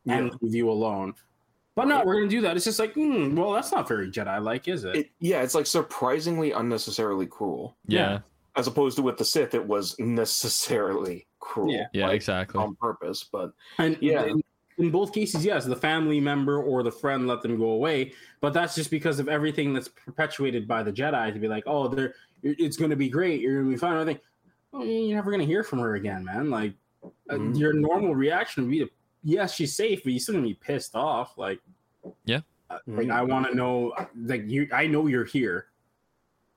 [0.04, 0.18] Yeah.
[0.18, 1.14] and leave you alone.
[1.74, 2.54] But no, we're going to do that.
[2.56, 4.94] It's just like, hmm, well, that's not very Jedi-like, is it?
[4.96, 8.18] it, yeah it's like surprisingly unnecessarily cruel yeah.
[8.56, 11.86] as opposed to with the sith it was necessarily cruel Yeah.
[11.92, 12.06] Yeah.
[12.08, 12.60] like, Exactly.
[12.60, 14.24] on purpose but And Yeah.
[14.24, 14.42] and
[14.78, 18.52] in both cases, yes, the family member or the friend let them go away, but
[18.54, 22.14] that's just because of everything that's perpetuated by the Jedi to be like, oh, they're
[22.42, 23.96] it's going to be great, you're going to be fine.
[23.96, 24.20] I think
[24.72, 26.50] oh, you're never going to hear from her again, man.
[26.50, 27.58] Like uh, Mhm.
[27.58, 28.90] your normal reaction would be to,
[29.22, 31.36] yes, she's safe, but you still gonna be pissed off.
[31.38, 31.60] Like,
[32.24, 32.40] Yeah.
[32.70, 35.66] uh, like I want to know, like you, I know you're here.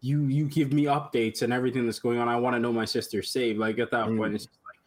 [0.01, 2.28] You you give me updates and everything that's going on.
[2.28, 3.57] I want to know my sister's safe.
[3.57, 4.18] Like at that Mm.
[4.18, 4.80] point, it's just like,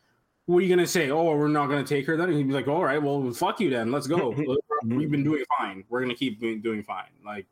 [0.46, 1.10] what are you gonna say?
[1.10, 2.28] Oh, we're not gonna take her then?
[2.28, 3.90] And he'd be like, all right, well, fuck you then.
[3.90, 4.30] Let's go.
[4.84, 5.84] We've been doing fine.
[5.88, 7.10] We're gonna keep doing, doing fine.
[7.24, 7.46] Like,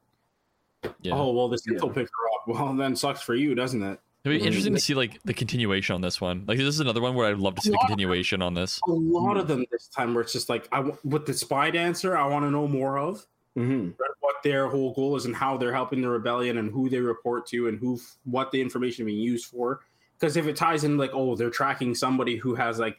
[1.02, 1.14] Yeah.
[1.16, 1.82] oh well, the Sith Yeah.
[1.82, 2.46] will pick her up.
[2.46, 3.98] Well, then sucks for you, doesn't it?
[4.30, 6.44] It'd be interesting to see like the continuation on this one.
[6.46, 7.86] Like this is another one where I'd love to see the Yeah.
[7.88, 8.80] continuation on this.
[8.86, 12.16] A lot of them this time where it's just like I with the spy dancer,
[12.16, 13.26] I want to know more of.
[13.56, 13.94] Mhm.
[14.20, 17.46] what their whole goal is and how they're helping the rebellion and who they report
[17.46, 19.80] to and who what the information being used for
[20.18, 22.98] because if it ties in like oh they're tracking somebody who has like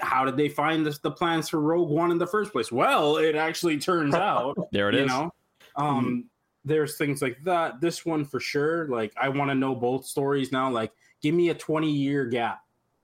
[0.00, 3.16] how did they find this, the plans for rogue one in the first place well
[3.16, 5.08] it actually turns out There it you is.
[5.08, 5.32] know
[5.74, 6.26] um
[6.68, 10.52] there's things like that this one for sure like i want to know both stories
[10.52, 10.92] now like
[11.22, 12.62] give me a 20 year gap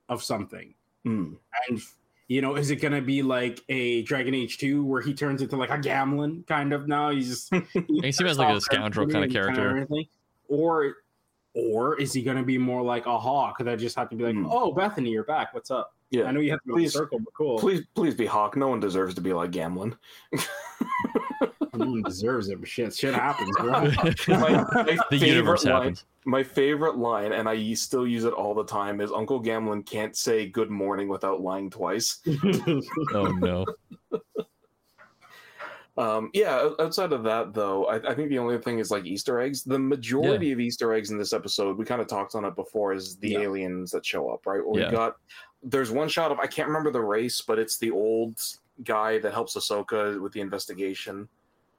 [0.08, 0.74] of something
[1.06, 1.36] Mm.
[1.68, 1.80] and
[2.28, 5.56] you know, is it gonna be like a Dragon Age 2 where he turns into
[5.56, 7.10] like a Gamlen kind of now?
[7.10, 7.52] He's just
[8.02, 9.68] He seems like a scoundrel kind of character.
[9.68, 10.06] everything.
[10.48, 10.94] Or
[11.54, 14.34] or is he gonna be more like a Hawke that just have to be like,
[14.34, 14.46] Hmm.
[14.50, 15.52] Oh, Bethany, you're back.
[15.52, 15.94] What's up?
[16.10, 16.24] Yeah.
[16.24, 17.58] I know you have to go in a Please- circle, but cool.
[17.58, 18.56] Please, please be Hawke.
[18.56, 19.94] No one deserves to be like Gamlen.
[21.74, 23.70] No one deserves it, but shit, shit happens, bro.
[24.28, 26.04] my, my The favorite universe line, happens.
[26.24, 30.16] My favorite line, and I still use it all the time, is Uncle Gamlen can't
[30.16, 32.20] say good morning without lying twice.
[33.14, 33.64] Oh no.
[35.96, 39.38] Um, yeah, outside of that, though, I, I think the only thing is like Easter
[39.38, 39.62] eggs.
[39.62, 42.92] The majority of Easter eggs in this episode, we kind of talked on it before,
[42.92, 43.40] is the Yeah.
[43.42, 44.66] aliens that show up, right?
[44.66, 44.90] Where Yeah.
[44.90, 45.16] we got
[45.66, 48.38] there's one shot of I can't remember the race, but it's the old
[48.82, 51.28] guy that helps Ahsoka with the investigation.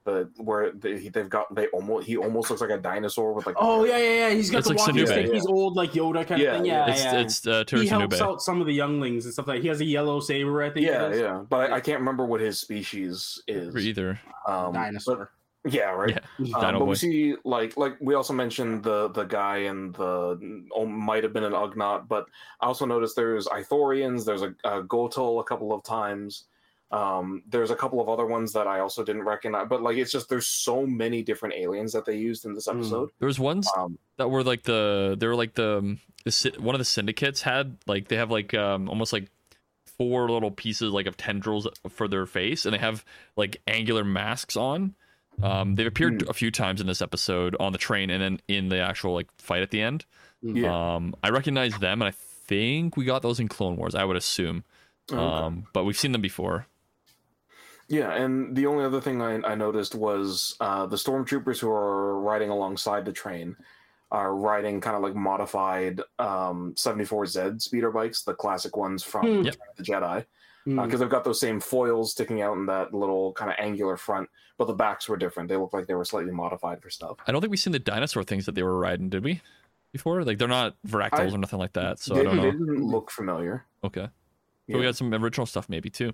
[0.04, 3.56] But where they, they've got they almost he almost looks like a dinosaur with like
[3.58, 4.30] oh yeah, yeah, yeah.
[4.36, 5.08] He's got It's the like walking Sinube.
[5.08, 5.26] stick.
[5.28, 5.34] Yeah.
[5.34, 6.66] He's old like Yoda kind Yeah, of thing.
[6.68, 7.20] Yeah, It's yeah.
[7.22, 8.34] it's uh, he helps Tera Sinube.
[8.34, 9.64] out some of the younglings and stuff like.
[9.64, 10.86] He has a yellow saber, I think.
[10.86, 11.44] yeah yeah.
[11.50, 13.76] But I, I can't remember what his species is.
[13.76, 14.20] either.
[14.48, 15.16] Um, Dinosaur.
[15.64, 16.20] but- yeah, right.
[16.38, 16.56] Yeah.
[16.60, 20.86] Um, but we see like like we also mentioned the the guy and the oh,
[20.86, 22.28] might have been an Ugnaught, but
[22.62, 26.44] I also noticed there's Ithorians, there's a, a Gotal a couple of times.
[26.92, 30.12] Um, there's a couple of other ones that I also didn't recognize, but like it's
[30.12, 32.78] just there's so many different aliens that they used in this Mm.
[32.80, 33.10] episode.
[33.20, 36.76] There was ones Um, that were like the they were like the, um, the one
[36.76, 39.30] of the syndicates had like they have like um almost like
[39.98, 43.04] four little pieces like of tendrils for their face and they have
[43.38, 44.94] like angular masks on
[45.42, 46.30] um they've appeared Hmm.
[46.30, 49.28] a few times in this episode on the train and then in the actual like
[49.38, 50.06] fight at the end
[50.42, 54.04] yeah, um i recognize them and i think we got those in clone wars i
[54.04, 54.64] would assume
[55.12, 55.22] Okay.
[55.22, 56.68] um but we've seen them before
[57.88, 58.12] yeah.
[58.14, 62.50] And the only other thing I, I noticed was uh, the stormtroopers who are riding
[62.50, 63.56] alongside the train
[64.12, 69.42] are riding kind of like modified um, 74Z speeder bikes, the classic ones from Hmm.
[69.44, 69.56] Yep.
[69.78, 70.26] the Jedi.
[70.66, 70.82] Hmm.
[70.84, 74.28] because they've got those same foils sticking out in that little kind of angular front,
[74.58, 75.48] but the backs were different.
[75.48, 77.18] They looked like they were slightly modified for stuff.
[77.28, 79.42] i don't think we've seen the dinosaur things that they were riding did we
[79.92, 82.42] before like they're not varactyls I- or nothing like that so they, i don't they
[82.46, 83.66] know didn't look familiar.
[83.84, 84.10] okay So
[84.68, 84.78] Yeah.
[84.78, 86.14] we got some original stuff maybe too.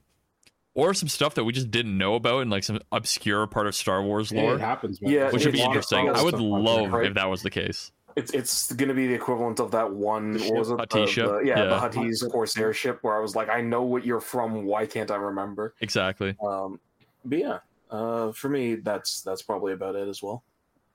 [0.74, 3.76] Or some stuff that we just didn't know about in like some obscure part of
[3.76, 4.56] Star Wars Yeah, lore.
[4.56, 5.12] it happens, man.
[5.12, 6.10] Yeah, which would be interesting.
[6.10, 7.08] I would it's- love right?
[7.08, 7.92] if that was the case.
[8.16, 10.34] It's it's going to be the equivalent of that one.
[10.40, 10.80] What was it?
[10.80, 11.28] Hutt The- ship?
[11.28, 11.66] the- yeah, Yeah.
[11.66, 14.66] the Huttese Corsair ship, where I was like, I know what you're from.
[14.66, 15.74] Why can't I remember?
[15.82, 16.36] Exactly.
[16.46, 16.80] Um,
[17.26, 17.58] but yeah,
[17.90, 20.44] uh, for me, that's that's probably about it as well.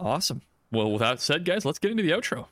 [0.00, 0.42] Awesome.
[0.72, 2.46] Well, with that said, guys, let's get into the outro.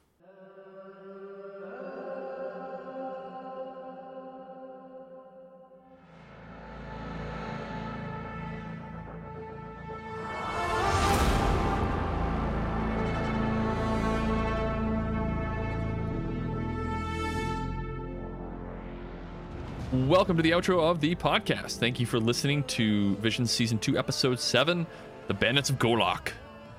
[20.25, 21.77] Welcome to the outro of the podcast.
[21.77, 24.87] Thank you for listening to Vision Season 2, Episode 7,
[25.27, 26.33] The Bandits of Golak,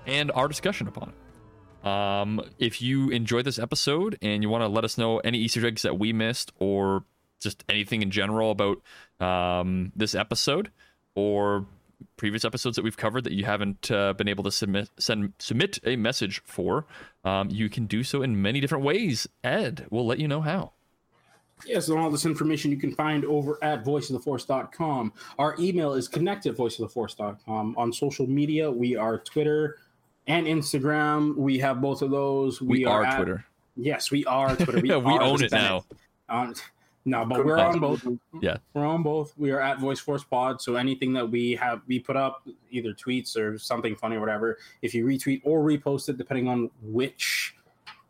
[0.07, 1.13] and our discussion upon
[1.83, 1.87] it.
[1.87, 5.63] Um, if you enjoyed this episode and you want to let us know any Easter
[5.63, 7.03] eggs that we missed or
[7.39, 8.81] just anything in general about
[9.19, 10.71] um, this episode
[11.13, 11.67] or
[12.17, 15.77] previous episodes that we've covered that you haven't uh, been able to submit send submit
[15.83, 16.87] a message for,
[17.23, 19.27] um, you can do so in many different ways.
[19.43, 20.71] Ed will let you know how.
[21.65, 25.13] Yes, and all this information you can find over at voiceoftheforce.com.
[25.39, 27.75] Our email is connect at voiceoftheforce.com.
[27.77, 29.77] On social media, we are Twitter
[30.27, 31.35] and Instagram.
[31.35, 32.61] We have both of those.
[32.61, 33.45] We, are, at- Twitter.
[33.77, 34.81] Yes, we are Twitter.
[34.83, 35.85] we are own it now.
[36.29, 36.53] Um,
[37.07, 38.07] No, but Couldn't we're on both.
[38.41, 38.57] Yeah.
[38.73, 39.33] We're on both.
[39.37, 40.59] We are at Voice Force Pod.
[40.59, 44.57] So anything that we have, we put up either tweets or something funny or whatever.
[44.81, 47.55] If you retweet or repost it, depending on which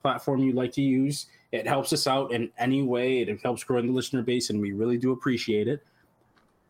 [0.01, 3.19] platform you'd like to use, it helps us out in any way.
[3.21, 5.83] It helps grow the listener base, and we really do appreciate it.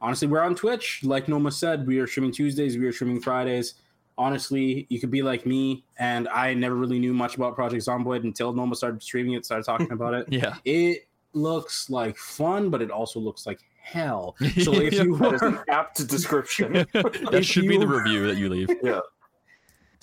[0.02, 1.02] Honestly, we're on Twitch.
[1.04, 2.78] Like Noma said, we are streaming Tuesdays.
[2.78, 3.76] We are streaming Fridays.
[4.18, 8.24] Honestly, you could be like me, and I never really knew much about Project Zomboid
[8.24, 10.56] until Noma started streaming it, started talking about it Yeah.
[10.64, 14.36] it looks like fun, but it also looks like hell.
[14.62, 16.72] So if you That is an apt description.
[16.94, 18.70] that If should be the review that you leave.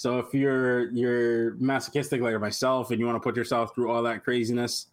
[0.02, 4.02] So if you're you're masochistic like myself and you want to put yourself through all
[4.02, 4.88] that craziness,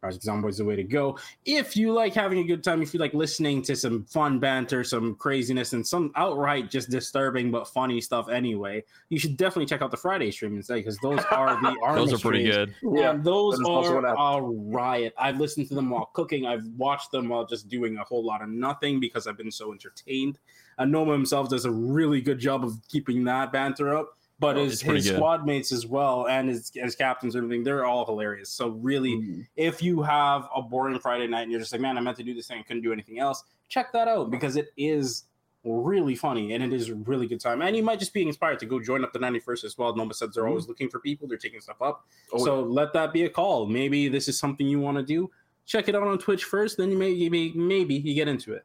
[0.00, 1.18] Project Zomboid is the way to go.
[1.44, 4.82] If you like having a good time, if you like listening to some fun banter,
[4.82, 9.82] some craziness, and some outright just disturbing but funny stuff anyway, you should definitely check
[9.82, 12.72] out the Friday stream instead because those are the Those are pretty streams.
[12.82, 12.98] good.
[12.98, 15.12] Yeah, those that is are a riot.
[15.18, 16.46] I've listened to them while cooking.
[16.46, 19.72] I've watched them while just doing a whole lot of nothing because I've been so
[19.72, 20.38] entertained.
[20.78, 24.10] And Noma himself does a really good job of keeping that banter up.
[24.38, 27.64] But Oh, his, it's his squad mates as well and his, his captains and everything,
[27.64, 28.50] they're all hilarious.
[28.50, 29.46] So really, Mm.
[29.56, 32.22] if you have a boring Friday night and you're just like, man, I meant to
[32.22, 35.24] do this thing, I couldn't do anything else, check that out because it is
[35.64, 37.62] really funny and it is a really good time.
[37.62, 39.96] And you might just be inspired to go join up the 91st as well.
[39.96, 42.04] Noma said they're always looking for people, they're taking stuff up.
[42.32, 43.64] Oh, so let that be a call.
[43.64, 45.30] Maybe this is something you want to do.
[45.64, 48.64] Check it out on Twitch first, then you may maybe maybe you get into it.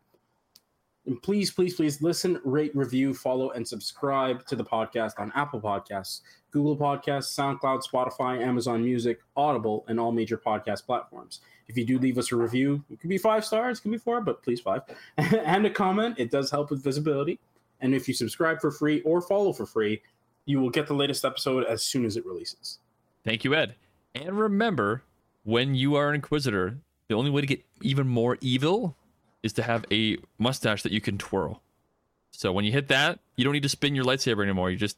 [1.06, 5.60] And please, please, please listen, rate, review, follow, and subscribe to the podcast on Apple
[5.60, 6.22] Podcasts,
[6.52, 11.41] Google Podcasts, SoundCloud, Spotify, Amazon Music, Audible, and all major podcast platforms.
[11.68, 13.97] If you do leave us a review, it could be five stars, it could be
[13.97, 14.82] four, but please five,
[15.18, 16.16] and a comment.
[16.20, 17.39] It does help with visibility.
[17.80, 20.02] And if you subscribe for free or follow for free,
[20.45, 22.78] you will get the latest episode as soon as it releases.
[23.24, 23.76] Thank you, Ed.
[24.14, 25.04] And remember,
[25.43, 26.78] when you are an Inquisitor,
[27.08, 28.95] the only way to get even more evil
[29.44, 31.62] is to have a mustache that you can twirl.
[32.32, 34.72] So when you hit that, you don't need to spin your lightsaber anymore.
[34.72, 34.98] You just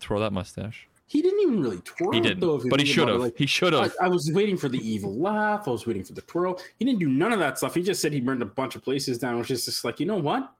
[0.00, 0.86] twirl that mustache.
[1.06, 2.12] He didn't even really twirl.
[2.12, 3.18] He though, but he should have.
[3.18, 3.94] Like, He should I, have.
[4.00, 5.66] I was waiting for the evil laugh.
[5.66, 6.60] I was waiting for the twirl.
[6.78, 7.74] He didn't do none of that stuff.
[7.74, 10.06] He just said he burned a bunch of places down, which is just like, you
[10.06, 10.52] know what?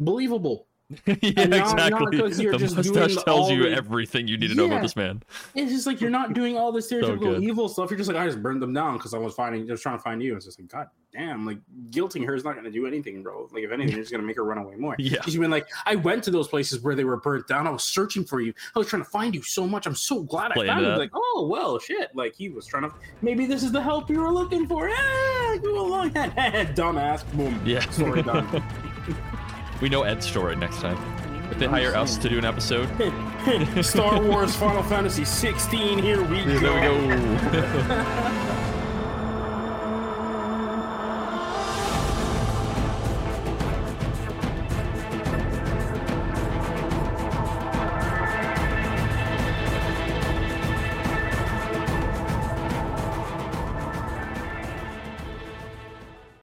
[0.00, 0.66] Believable.
[1.06, 4.54] Yeah, and not- not you're the just mustache tells you the- everything you need to
[4.54, 5.22] know about this man.
[5.54, 7.42] It's just like you're not doing all the stereotypical good.
[7.42, 7.90] evil stuff.
[7.90, 10.02] You're just like, I just burned them down because I was finding, just trying to
[10.02, 10.36] find you.
[10.36, 11.58] It's just like, God damn, like
[11.90, 13.48] guilting her is not going to do anything, bro.
[13.52, 14.96] Like if anything, you're just going to make her run away more.
[15.04, 15.20] Yeah.
[15.22, 17.66] She's been like, I went to those places where they were burnt down.
[17.66, 18.52] I was searching for you.
[18.74, 19.86] I was trying to find you so much.
[19.86, 20.92] I'm so glad I found you.
[20.96, 22.14] Like, oh well, shit.
[22.16, 22.94] Like he was trying to.
[23.22, 24.88] Maybe this is the help you were looking for.
[24.92, 27.24] Ah, go along, that dumbass.
[27.36, 27.60] Boom.
[27.64, 27.88] Yeah.
[27.90, 28.62] Story done.
[29.84, 30.96] We know Ed's story next time.
[31.50, 32.88] If they hire us to do an episode,
[33.84, 35.98] Star Wars Final Fantasy 16.
[35.98, 36.96] Here we there go.
[36.96, 37.14] we
[37.52, 38.60] go.